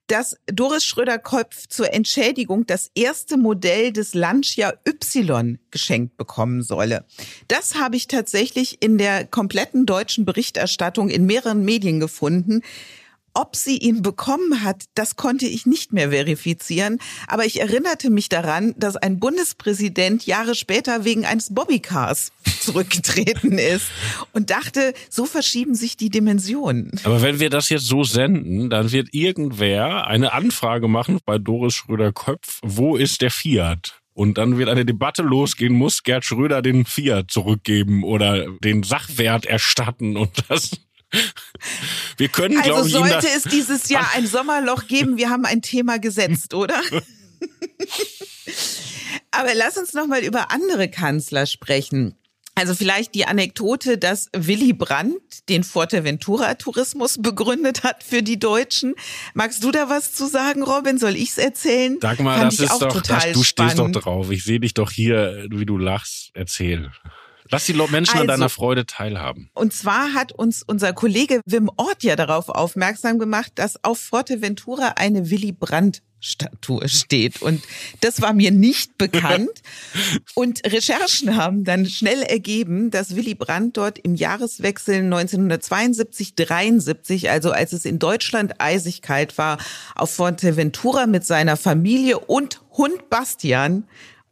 dass 0.07 0.35
Doris 0.47 0.83
Schröder-Kopf 0.83 1.67
zur 1.67 1.93
Entschädigung 1.93 2.65
das 2.65 2.91
erste 2.95 3.37
Modell 3.37 3.93
des 3.93 4.13
Lancia 4.13 4.73
Y 4.85 5.57
geschenkt 5.69 6.17
bekommen 6.17 6.63
solle. 6.63 7.05
Das 7.47 7.75
habe 7.75 7.95
ich 7.95 8.07
tatsächlich 8.07 8.81
in 8.81 8.97
der 8.97 9.25
kompletten 9.25 9.85
deutschen 9.85 10.25
Berichterstattung 10.25 11.09
in 11.09 11.25
mehreren 11.25 11.63
Medien 11.63 12.01
gefunden. 12.01 12.61
Ob 13.33 13.55
sie 13.55 13.77
ihn 13.77 14.01
bekommen 14.01 14.63
hat, 14.63 14.83
das 14.93 15.15
konnte 15.15 15.45
ich 15.45 15.65
nicht 15.65 15.93
mehr 15.93 16.09
verifizieren. 16.09 16.99
Aber 17.27 17.45
ich 17.45 17.61
erinnerte 17.61 18.09
mich 18.09 18.27
daran, 18.27 18.73
dass 18.77 18.97
ein 18.97 19.19
Bundespräsident 19.19 20.25
Jahre 20.25 20.53
später 20.53 21.05
wegen 21.05 21.25
eines 21.25 21.53
Bobbycars 21.53 22.31
zurückgetreten 22.61 23.57
ist 23.57 23.87
und 24.33 24.49
dachte, 24.49 24.93
so 25.09 25.25
verschieben 25.25 25.75
sich 25.75 25.95
die 25.95 26.09
Dimensionen. 26.09 26.91
Aber 27.03 27.21
wenn 27.21 27.39
wir 27.39 27.49
das 27.49 27.69
jetzt 27.69 27.85
so 27.87 28.03
senden, 28.03 28.69
dann 28.69 28.91
wird 28.91 29.13
irgendwer 29.13 30.07
eine 30.07 30.33
Anfrage 30.33 30.87
machen 30.87 31.19
bei 31.25 31.37
Doris 31.37 31.73
Schröder-Köpf, 31.75 32.59
wo 32.63 32.97
ist 32.97 33.21
der 33.21 33.31
Fiat? 33.31 34.01
Und 34.13 34.37
dann 34.37 34.57
wird 34.57 34.69
eine 34.69 34.85
Debatte 34.85 35.23
losgehen, 35.23 35.73
muss 35.73 36.03
Gerd 36.03 36.25
Schröder 36.25 36.61
den 36.61 36.85
Fiat 36.85 37.31
zurückgeben 37.31 38.03
oder 38.03 38.45
den 38.59 38.83
Sachwert 38.83 39.45
erstatten 39.45 40.17
und 40.17 40.43
das 40.49 40.71
wir 42.17 42.27
können, 42.29 42.57
also 42.57 42.71
glaube 42.89 43.07
ich, 43.07 43.13
sollte 43.13 43.27
es 43.35 43.43
dieses 43.43 43.89
Jahr 43.89 44.07
ein 44.15 44.27
Sommerloch 44.27 44.87
geben, 44.87 45.17
wir 45.17 45.29
haben 45.29 45.45
ein 45.45 45.61
Thema 45.61 45.99
gesetzt, 45.99 46.53
oder? 46.53 46.81
Aber 49.31 49.53
lass 49.55 49.77
uns 49.77 49.93
noch 49.93 50.07
mal 50.07 50.23
über 50.23 50.51
andere 50.51 50.89
Kanzler 50.89 51.45
sprechen. 51.45 52.15
Also 52.53 52.75
vielleicht 52.75 53.15
die 53.15 53.25
Anekdote, 53.25 53.97
dass 53.97 54.29
Willy 54.33 54.73
Brandt 54.73 55.47
den 55.47 55.63
Fuerteventura-Tourismus 55.63 57.21
begründet 57.21 57.83
hat 57.83 58.03
für 58.03 58.21
die 58.23 58.39
Deutschen. 58.39 58.93
Magst 59.33 59.63
du 59.63 59.71
da 59.71 59.89
was 59.89 60.11
zu 60.11 60.27
sagen, 60.27 60.61
Robin? 60.61 60.97
Soll 60.97 61.15
ich's 61.15 61.37
erzählen? 61.37 61.97
Sag 62.01 62.19
mal, 62.19 62.37
Fand 62.37 62.51
das 62.51 62.59
ist 62.59 62.81
doch, 62.81 63.01
das, 63.01 63.31
du 63.31 63.43
stehst 63.43 63.79
doch 63.79 63.89
drauf. 63.89 64.31
Ich 64.31 64.43
sehe 64.43 64.59
dich 64.59 64.73
doch 64.73 64.91
hier, 64.91 65.47
wie 65.49 65.65
du 65.65 65.77
lachst. 65.77 66.31
Erzähl. 66.33 66.91
Lass 67.51 67.65
die 67.65 67.73
Menschen 67.73 68.13
also, 68.13 68.21
an 68.21 68.27
deiner 68.27 68.49
Freude 68.49 68.85
teilhaben. 68.85 69.49
Und 69.53 69.73
zwar 69.73 70.13
hat 70.13 70.31
uns 70.31 70.63
unser 70.63 70.93
Kollege 70.93 71.41
Wim 71.45 71.69
Ort 71.77 72.03
ja 72.03 72.15
darauf 72.15 72.49
aufmerksam 72.49 73.19
gemacht, 73.19 73.51
dass 73.55 73.83
auf 73.83 73.99
Forteventura 73.99 74.93
eine 74.95 75.29
Willy 75.29 75.51
Brandt 75.51 76.01
Statue 76.21 76.87
steht. 76.87 77.41
Und 77.41 77.61
das 77.99 78.21
war 78.21 78.31
mir 78.33 78.51
nicht 78.51 78.97
bekannt. 78.97 79.49
Und 80.35 80.61
Recherchen 80.65 81.35
haben 81.35 81.63
dann 81.63 81.87
schnell 81.87 82.21
ergeben, 82.21 82.91
dass 82.91 83.15
Willy 83.15 83.33
Brandt 83.33 83.77
dort 83.77 83.97
im 83.97 84.13
Jahreswechsel 84.15 85.01
1972-73, 85.01 87.27
also 87.27 87.49
als 87.51 87.73
es 87.73 87.85
in 87.85 87.97
Deutschland 87.97 88.61
eisig 88.61 89.01
kalt 89.01 89.39
war, 89.39 89.57
auf 89.95 90.11
Forteventura 90.11 91.07
mit 91.07 91.25
seiner 91.25 91.57
Familie 91.57 92.19
und 92.19 92.61
Hund 92.77 93.09
Bastian 93.09 93.85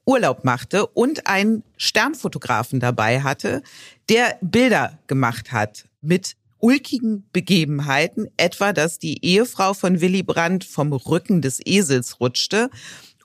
Urlaub 0.09 0.43
machte 0.43 0.87
und 0.87 1.27
einen 1.27 1.61
Sternfotografen 1.77 2.79
dabei 2.79 3.21
hatte, 3.21 3.61
der 4.09 4.39
Bilder 4.41 4.97
gemacht 5.05 5.51
hat 5.51 5.85
mit 6.01 6.35
ulkigen 6.57 7.29
Begebenheiten, 7.31 8.27
etwa 8.35 8.73
dass 8.73 8.97
die 8.97 9.23
Ehefrau 9.23 9.75
von 9.75 10.01
Willy 10.01 10.23
Brandt 10.23 10.63
vom 10.63 10.93
Rücken 10.93 11.43
des 11.43 11.59
Esels 11.63 12.19
rutschte. 12.19 12.71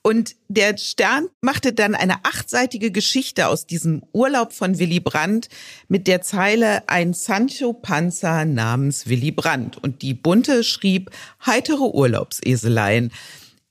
Und 0.02 0.36
der 0.48 0.76
Stern 0.76 1.28
machte 1.40 1.72
dann 1.72 1.94
eine 1.94 2.26
achtseitige 2.26 2.90
Geschichte 2.90 3.48
aus 3.48 3.66
diesem 3.66 4.02
Urlaub 4.12 4.52
von 4.52 4.78
Willy 4.78 5.00
Brandt 5.00 5.48
mit 5.88 6.06
der 6.06 6.20
Zeile 6.20 6.86
ein 6.86 7.14
Sancho 7.14 7.72
Panza 7.72 8.44
namens 8.44 9.08
Willy 9.08 9.30
Brandt. 9.30 9.78
Und 9.82 10.02
die 10.02 10.12
Bunte 10.12 10.62
schrieb 10.62 11.10
heitere 11.46 11.84
Urlaubseseleien. 11.84 13.10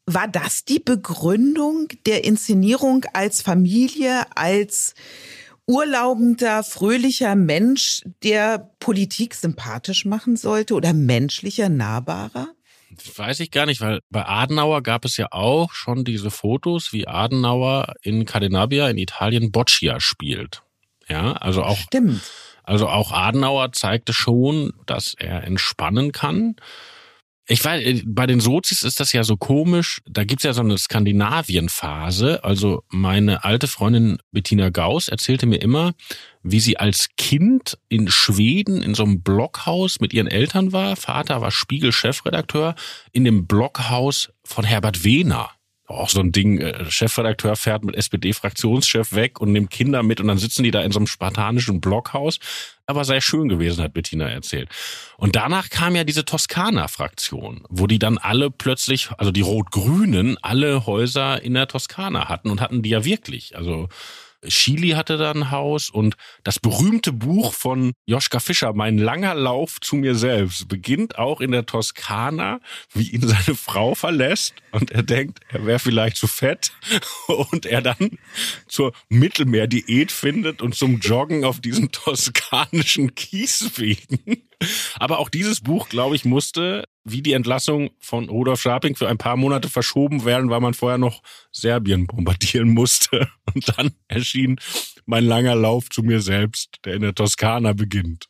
War 0.05 0.27
das 0.27 0.65
die 0.65 0.79
Begründung 0.79 1.87
der 2.05 2.25
Inszenierung 2.25 3.05
als 3.13 3.41
Familie, 3.41 4.25
als 4.35 4.95
urlaubender, 5.65 6.63
fröhlicher 6.63 7.35
Mensch, 7.35 8.01
der 8.21 8.71
Politik 8.79 9.33
sympathisch 9.33 10.05
machen 10.05 10.35
sollte 10.35 10.73
oder 10.73 10.93
menschlicher, 10.93 11.69
nahbarer? 11.69 12.49
Das 12.91 13.17
weiß 13.17 13.39
ich 13.39 13.51
gar 13.51 13.65
nicht, 13.65 13.81
weil 13.81 13.99
bei 14.09 14.25
Adenauer 14.25 14.83
gab 14.83 15.05
es 15.05 15.17
ja 15.17 15.27
auch 15.31 15.71
schon 15.71 16.03
diese 16.03 16.29
Fotos, 16.29 16.93
wie 16.93 17.07
Adenauer 17.07 17.93
in 18.01 18.25
Cadenabia 18.25 18.89
in 18.89 18.97
Italien 18.97 19.51
Boccia 19.51 19.99
spielt. 19.99 20.63
Ja, 21.07 21.33
also 21.33 21.63
auch. 21.63 21.77
Stimmt. 21.77 22.21
Also 22.63 22.87
auch 22.87 23.11
Adenauer 23.11 23.73
zeigte 23.73 24.13
schon, 24.13 24.73
dass 24.85 25.15
er 25.17 25.43
entspannen 25.43 26.11
kann. 26.11 26.55
Ich 27.45 27.63
weiß, 27.63 27.83
äh, 27.83 28.01
bei 28.05 28.25
den 28.25 28.39
Sozis 28.39 28.83
ist 28.83 28.99
das 28.99 29.11
ja 29.11 29.23
so 29.23 29.35
komisch. 29.35 30.01
Da 30.05 30.23
gibt's 30.23 30.43
ja 30.43 30.53
so 30.53 30.61
eine 30.61 30.77
Skandinavien-Phase. 30.77 32.43
Also 32.43 32.83
meine 32.89 33.43
alte 33.43 33.67
Freundin 33.67 34.17
Bettina 34.31 34.69
Gauss 34.69 35.09
erzählte 35.09 35.45
mir 35.45 35.61
immer, 35.61 35.93
wie 36.41 36.61
sie 36.61 36.77
als 36.77 37.09
Kind 37.17 37.77
in 37.89 38.09
Schweden 38.09 38.81
in 38.81 38.95
so 38.95 39.03
einem 39.03 39.21
Blockhaus 39.21 39.99
mit 39.99 40.13
ihren 40.13 40.27
Eltern 40.27 40.71
war. 40.71 40.95
Vater 40.95 41.41
war 41.41 41.51
Spiegel-Chefredakteur 41.51 42.75
in 43.11 43.25
dem 43.25 43.45
Blockhaus 43.45 44.31
von 44.45 44.63
Herbert 44.63 45.03
Wehner 45.03 45.49
auch 45.87 46.09
so 46.09 46.21
ein 46.21 46.31
Ding, 46.31 46.59
äh, 46.59 46.89
Chefredakteur 46.89 47.55
fährt 47.55 47.83
mit 47.83 47.95
SPD-Fraktionschef 47.95 49.13
weg 49.13 49.41
und 49.41 49.51
nimmt 49.51 49.69
Kinder 49.69 50.01
mit 50.01 50.21
und 50.21 50.27
dann 50.27 50.37
sitzen 50.37 50.63
die 50.63 50.71
da 50.71 50.81
in 50.81 50.91
so 50.91 50.99
einem 50.99 51.07
spartanischen 51.07 51.81
Blockhaus. 51.81 52.39
Aber 52.85 53.05
sei 53.05 53.21
schön 53.21 53.47
gewesen, 53.47 53.83
hat 53.83 53.93
Bettina 53.93 54.29
erzählt. 54.29 54.69
Und 55.17 55.35
danach 55.35 55.69
kam 55.69 55.95
ja 55.95 56.03
diese 56.03 56.25
Toskana-Fraktion, 56.25 57.63
wo 57.69 57.87
die 57.87 57.99
dann 57.99 58.17
alle 58.17 58.51
plötzlich, 58.51 59.09
also 59.17 59.31
die 59.31 59.41
Rot-Grünen, 59.41 60.37
alle 60.41 60.85
Häuser 60.85 61.41
in 61.41 61.53
der 61.53 61.67
Toskana 61.67 62.27
hatten 62.27 62.49
und 62.49 62.59
hatten 62.59 62.81
die 62.81 62.89
ja 62.89 63.05
wirklich. 63.05 63.55
Also 63.55 63.87
Chili 64.47 64.89
hatte 64.89 65.17
da 65.17 65.31
ein 65.31 65.51
Haus 65.51 65.89
und 65.89 66.15
das 66.43 66.59
berühmte 66.59 67.11
Buch 67.11 67.53
von 67.53 67.93
Joschka 68.05 68.39
Fischer, 68.39 68.73
Mein 68.73 68.97
langer 68.97 69.35
Lauf 69.35 69.79
zu 69.81 69.95
mir 69.95 70.15
selbst, 70.15 70.67
beginnt 70.67 71.17
auch 71.17 71.41
in 71.41 71.51
der 71.51 71.65
Toskana, 71.65 72.59
wie 72.93 73.09
ihn 73.09 73.27
seine 73.27 73.55
Frau 73.55 73.95
verlässt 73.95 74.55
und 74.71 74.91
er 74.91 75.03
denkt, 75.03 75.39
er 75.49 75.65
wäre 75.65 75.79
vielleicht 75.79 76.17
zu 76.17 76.27
fett 76.27 76.71
und 77.27 77.65
er 77.65 77.81
dann 77.81 78.17
zur 78.67 78.93
Mittelmeerdiät 79.09 80.11
findet 80.11 80.61
und 80.61 80.75
zum 80.75 80.99
Joggen 80.99 81.45
auf 81.45 81.59
diesen 81.59 81.91
toskanischen 81.91 83.15
Kieswegen. 83.15 84.43
Aber 84.99 85.19
auch 85.19 85.29
dieses 85.29 85.61
Buch, 85.61 85.89
glaube 85.89 86.15
ich, 86.15 86.25
musste 86.25 86.85
wie 87.03 87.21
die 87.21 87.33
Entlassung 87.33 87.91
von 87.99 88.29
Rudolf 88.29 88.61
Scharping 88.61 88.95
für 88.95 89.09
ein 89.09 89.17
paar 89.17 89.35
Monate 89.35 89.69
verschoben 89.69 90.25
werden, 90.25 90.49
weil 90.49 90.61
man 90.61 90.73
vorher 90.73 90.97
noch 90.97 91.21
Serbien 91.51 92.07
bombardieren 92.07 92.69
musste. 92.69 93.29
Und 93.53 93.77
dann 93.77 93.91
erschien 94.07 94.59
mein 95.05 95.25
langer 95.25 95.55
Lauf 95.55 95.89
zu 95.89 96.01
mir 96.01 96.21
selbst, 96.21 96.77
der 96.85 96.95
in 96.95 97.01
der 97.01 97.15
Toskana 97.15 97.73
beginnt. 97.73 98.29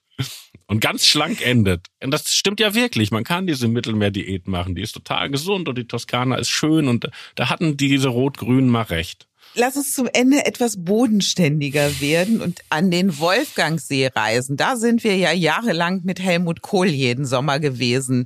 Und 0.67 0.79
ganz 0.79 1.05
schlank 1.05 1.45
endet. 1.45 1.87
Und 2.01 2.11
das 2.11 2.33
stimmt 2.33 2.59
ja 2.59 2.73
wirklich. 2.73 3.11
Man 3.11 3.23
kann 3.23 3.47
diese 3.47 3.67
Mittelmeerdiät 3.67 4.47
machen. 4.47 4.75
Die 4.75 4.81
ist 4.81 4.93
total 4.93 5.29
gesund 5.29 5.67
und 5.69 5.77
die 5.77 5.87
Toskana 5.87 6.35
ist 6.35 6.49
schön. 6.49 6.87
Und 6.87 7.09
da 7.35 7.49
hatten 7.49 7.77
diese 7.77 8.07
Rot-Grünen 8.07 8.69
mal 8.69 8.83
recht. 8.83 9.27
Lass 9.55 9.75
uns 9.75 9.93
zum 9.93 10.09
Ende 10.11 10.45
etwas 10.45 10.83
bodenständiger 10.83 12.01
werden 12.01 12.41
und 12.41 12.61
an 12.69 12.89
den 12.89 13.19
Wolfgangsee 13.19 14.07
reisen. 14.07 14.57
Da 14.57 14.75
sind 14.75 15.03
wir 15.03 15.15
ja 15.15 15.31
jahrelang 15.31 16.01
mit 16.03 16.19
Helmut 16.19 16.61
Kohl 16.61 16.87
jeden 16.87 17.25
Sommer 17.25 17.59
gewesen. 17.59 18.25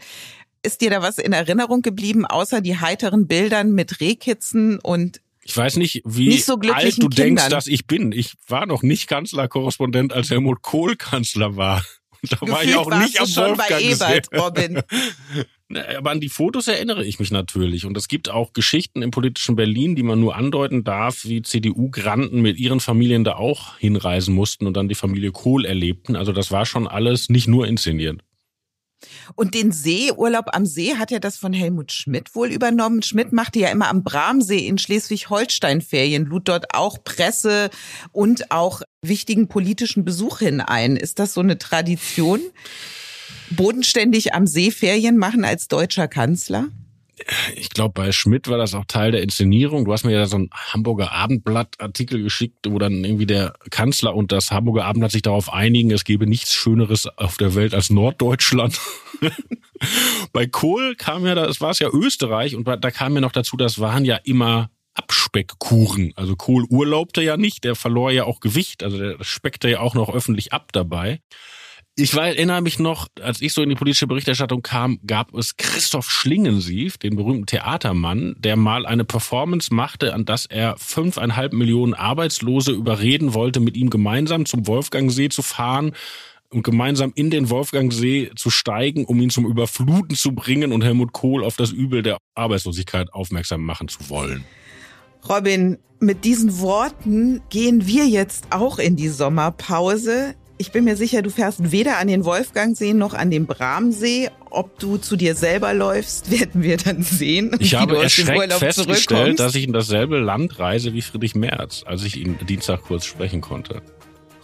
Ist 0.64 0.82
dir 0.82 0.90
da 0.90 1.02
was 1.02 1.18
in 1.18 1.34
Erinnerung 1.34 1.82
geblieben, 1.82 2.26
außer 2.26 2.62
die 2.62 2.80
heiteren 2.80 3.28
Bildern 3.28 3.74
mit 3.74 4.00
Rehkitzen 4.00 4.80
und 4.80 5.22
ich 5.44 5.56
weiß 5.56 5.78
nicht, 5.78 6.02
wie 6.04 6.28
nicht 6.28 6.44
so 6.44 6.56
alt 6.56 6.64
du 6.64 6.68
glücklichen 6.68 7.10
denkst, 7.10 7.44
Kindern? 7.44 7.50
dass 7.50 7.68
ich 7.68 7.88
bin. 7.88 8.12
Ich 8.12 8.34
war 8.48 8.66
noch 8.66 8.84
nicht 8.84 9.08
Kanzlerkorrespondent, 9.08 10.12
als 10.12 10.30
Helmut 10.30 10.62
Kohl 10.62 10.98
Kanzler 10.98 11.56
war. 11.56 11.86
Und 12.22 12.34
da 12.34 12.42
war 12.42 12.64
ich 12.64 12.74
Gefühlt 12.74 12.78
auch 12.78 13.00
nicht 13.00 13.22
am 13.22 13.28
schon 13.28 13.56
bei 13.56 13.70
Wolfgang 13.70 13.82
Ebert, 13.82 14.28
Robin. 14.34 14.82
Aber 15.70 16.12
an 16.12 16.22
die 16.22 16.30
Fotos 16.30 16.68
erinnere 16.68 17.04
ich 17.04 17.20
mich 17.20 17.32
natürlich. 17.32 17.86
Und 17.86 17.98
es 17.98 18.08
gibt 18.08 18.30
auch 18.30 18.54
Geschichten 18.54 19.02
im 19.02 19.12
politischen 19.12 19.58
Berlin, 19.58 19.96
die 19.96 20.04
man 20.04 20.20
nur 20.20 20.36
andeuten 20.36 20.86
darf, 20.86 21.26
wie 21.26 21.42
CDU-Granten 21.42 22.42
mit 22.42 22.58
ihren 22.58 22.80
Familien 22.80 23.26
da 23.26 23.36
auch 23.36 23.78
hinreisen 23.78 24.34
mussten 24.34 24.66
und 24.66 24.78
dann 24.78 24.88
die 24.88 24.96
Familie 24.96 25.32
Kohl 25.32 25.66
erlebten. 25.66 26.16
Also 26.16 26.32
das 26.32 26.52
war 26.52 26.66
schon 26.66 26.88
alles 26.88 27.30
nicht 27.30 27.48
nur 27.48 27.68
inszeniert. 27.68 28.22
Und 29.36 29.54
den 29.54 29.72
See, 29.72 30.12
Urlaub 30.12 30.46
am 30.54 30.66
See, 30.66 30.96
hat 30.96 31.12
ja 31.12 31.20
das 31.20 31.38
von 31.38 31.54
Helmut 31.54 31.92
Schmidt 31.92 32.34
wohl 32.34 32.50
übernommen. 32.50 33.04
Schmidt 33.04 33.32
machte 33.32 33.60
ja 33.60 33.70
immer 33.70 33.90
am 33.90 34.04
Bramsee 34.04 34.66
in 34.66 34.78
Schleswig-Holstein 34.78 35.82
Ferien, 35.82 36.26
lud 36.26 36.48
dort 36.48 36.74
auch 36.74 37.04
Presse 37.04 37.70
und 38.12 38.52
auch 38.52 38.82
wichtigen 39.02 39.48
politischen 39.48 40.04
Besuch 40.06 40.40
hinein. 40.40 40.96
Ist 40.96 41.20
das 41.20 41.34
so 41.34 41.42
eine 41.42 41.58
Tradition? 41.58 42.42
Bodenständig 43.50 44.34
am 44.34 44.48
See 44.48 44.72
Ferien 44.72 45.18
machen 45.18 45.46
als 45.46 45.68
deutscher 45.68 46.08
Kanzler? 46.08 46.68
Ich 47.56 47.72
glaube, 47.72 47.94
bei 47.94 48.12
Schmidt 48.12 48.48
war 48.48 48.60
das 48.60 48.76
auch 48.76 48.86
Teil 48.86 49.12
der 49.12 49.24
Inszenierung. 49.24 49.86
Du 49.86 49.94
hast 49.94 50.04
mir 50.04 50.12
ja 50.12 50.28
so 50.28 50.38
einen 50.38 50.50
Hamburger 50.54 51.12
Abendblatt-Artikel 51.12 52.22
geschickt, 52.22 52.60
wo 52.68 52.78
dann 52.78 53.04
irgendwie 53.04 53.26
der 53.26 53.54
Kanzler 53.72 54.16
und 54.16 54.32
das 54.32 54.52
Hamburger 54.52 54.86
Abendblatt 54.86 55.12
sich 55.12 55.24
darauf 55.24 55.52
einigen, 55.52 55.92
es 55.92 56.04
gebe 56.04 56.28
nichts 56.28 56.54
Schöneres 56.54 57.08
auf 57.18 57.38
der 57.38 57.56
Welt 57.56 57.74
als 57.74 57.90
Norddeutschland. 57.90 58.80
bei 60.32 60.46
Kohl 60.46 60.96
kam 60.96 61.26
ja, 61.26 61.34
das 61.34 61.60
war 61.60 61.72
es 61.72 61.80
ja 61.80 61.90
Österreich 61.90 62.56
und 62.56 62.68
da 62.68 62.92
kam 62.92 63.16
ja 63.16 63.22
noch 63.22 63.32
dazu, 63.32 63.58
das 63.58 63.80
waren 63.80 64.06
ja 64.06 64.18
immer 64.18 64.70
Abspeckkuren. 64.94 66.14
Also 66.16 66.36
Kohl 66.36 66.66
urlaubte 66.70 67.24
ja 67.24 67.36
nicht, 67.36 67.64
der 67.64 67.76
verlor 67.76 68.12
ja 68.12 68.26
auch 68.26 68.40
Gewicht, 68.40 68.84
also 68.84 68.98
der 68.98 69.24
speckte 69.24 69.70
ja 69.70 69.80
auch 69.80 69.96
noch 69.96 70.14
öffentlich 70.14 70.54
ab 70.54 70.72
dabei. 70.72 71.20
Ich 72.00 72.16
war, 72.16 72.28
erinnere 72.28 72.62
mich 72.62 72.78
noch, 72.78 73.08
als 73.20 73.42
ich 73.42 73.54
so 73.54 73.64
in 73.64 73.70
die 73.70 73.76
politische 73.76 74.06
Berichterstattung 74.06 74.62
kam, 74.62 75.00
gab 75.08 75.34
es 75.34 75.58
Christoph 75.58 76.12
Schlingensief, 76.12 77.00
den 77.00 77.16
berühmten 77.16 77.48
Theatermann, 77.48 78.36
der 78.38 78.56
mal 78.56 78.86
eine 78.86 79.04
Performance 79.04 79.74
machte, 79.74 80.14
an 80.14 80.24
das 80.24 80.46
er 80.46 80.76
fünfeinhalb 80.78 81.54
Millionen 81.54 81.96
Arbeitslose 81.96 82.72
überreden 82.72 83.34
wollte, 83.34 83.60
mit 83.60 83.76
ihm 83.76 83.90
gemeinsam 83.90 84.46
zum 84.46 84.68
Wolfgangsee 84.68 85.30
zu 85.30 85.42
fahren 85.42 85.94
und 86.52 86.62
gemeinsam 86.62 87.14
in 87.16 87.32
den 87.32 87.50
Wolfgangsee 87.50 88.30
zu 88.36 88.52
steigen, 88.52 89.04
um 89.06 89.20
ihn 89.20 89.32
zum 89.32 89.48
Überfluten 89.48 90.16
zu 90.16 90.34
bringen 90.34 90.74
und 90.74 90.84
Helmut 90.84 91.14
Kohl 91.14 91.44
auf 91.44 91.56
das 91.56 91.72
Übel 91.72 92.04
der 92.04 92.20
Arbeitslosigkeit 92.36 93.12
aufmerksam 93.12 93.64
machen 93.64 93.88
zu 93.88 94.08
wollen. 94.08 94.44
Robin, 95.28 95.80
mit 96.00 96.26
diesen 96.26 96.60
Worten 96.60 97.42
gehen 97.50 97.88
wir 97.88 98.06
jetzt 98.06 98.46
auch 98.52 98.78
in 98.78 98.96
die 98.98 99.10
Sommerpause. 99.10 100.36
Ich 100.60 100.72
bin 100.72 100.86
mir 100.86 100.96
sicher, 100.96 101.22
du 101.22 101.30
fährst 101.30 101.72
weder 101.72 101.98
an 101.98 102.08
den 102.08 102.26
Wolfgangsee 102.26 102.94
noch 102.94 103.14
an 103.14 103.30
den 103.30 103.46
Bramsee. 103.46 104.30
Ob 104.50 104.80
du 104.80 104.98
zu 104.98 105.16
dir 105.16 105.36
selber 105.36 105.74
läufst, 105.74 106.32
werden 106.40 106.64
wir 106.64 106.78
dann 106.78 107.04
sehen. 107.04 107.56
Ich 107.60 107.76
habe 107.76 108.02
erschreckt 108.02 108.54
festgestellt, 108.54 109.40
dass 109.40 109.54
ich 109.56 109.66
in 109.66 109.74
dasselbe 109.74 110.18
Land 110.18 110.58
reise 110.60 110.94
wie 110.94 111.02
Friedrich 111.02 111.36
Merz, 111.36 111.84
als 111.86 112.04
ich 112.04 112.18
ihn 112.18 112.38
Dienstag 112.48 112.82
kurz 112.82 113.06
sprechen 113.06 113.42
konnte. 113.42 113.82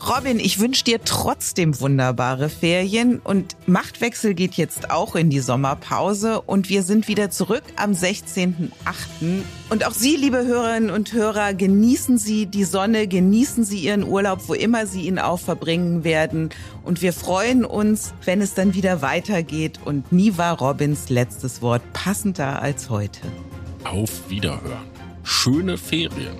Robin, 0.06 0.38
ich 0.38 0.60
wünsche 0.60 0.84
dir 0.84 1.02
trotzdem 1.04 1.80
wunderbare 1.80 2.50
Ferien 2.50 3.20
und 3.20 3.56
Machtwechsel 3.68 4.34
geht 4.34 4.56
jetzt 4.56 4.92
auch 4.92 5.16
in 5.16 5.30
die 5.30 5.40
Sommerpause 5.40 6.42
und 6.42 6.68
wir 6.68 6.84
sind 6.84 7.08
wieder 7.08 7.30
zurück 7.30 7.64
am 7.78 7.92
16.8. 7.92 8.70
Und 9.70 9.86
auch 9.86 9.94
Sie, 9.94 10.18
liebe 10.18 10.46
Hörerinnen 10.46 10.90
und 10.90 11.14
Hörer, 11.14 11.54
genießen 11.54 12.18
Sie 12.18 12.48
die 12.48 12.66
Sonne, 12.66 13.08
genießen 13.08 13.64
Sie 13.64 13.80
Ihren 13.80 14.04
Urlaub, 14.04 14.42
wo 14.48 14.54
immer 14.54 14.88
Sie 14.88 15.08
ihn 15.08 15.20
auch 15.20 15.40
verbringen 15.40 16.04
werden. 16.04 16.50
Und 16.84 17.02
wir 17.02 17.14
freuen 17.14 17.64
uns, 17.64 18.14
wenn 18.26 18.42
es 18.42 18.56
dann 18.56 18.74
wieder 18.74 19.02
weitergeht 19.02 19.80
und 19.86 20.12
nie 20.12 20.38
war 20.38 20.60
Robins 20.60 21.10
letztes 21.10 21.62
Wort 21.62 21.82
passender 21.94 22.62
als 22.62 22.90
heute. 22.90 23.22
Auf 23.86 24.30
Wiederhören. 24.30 24.92
Schöne 25.24 25.78
Ferien. 25.78 26.36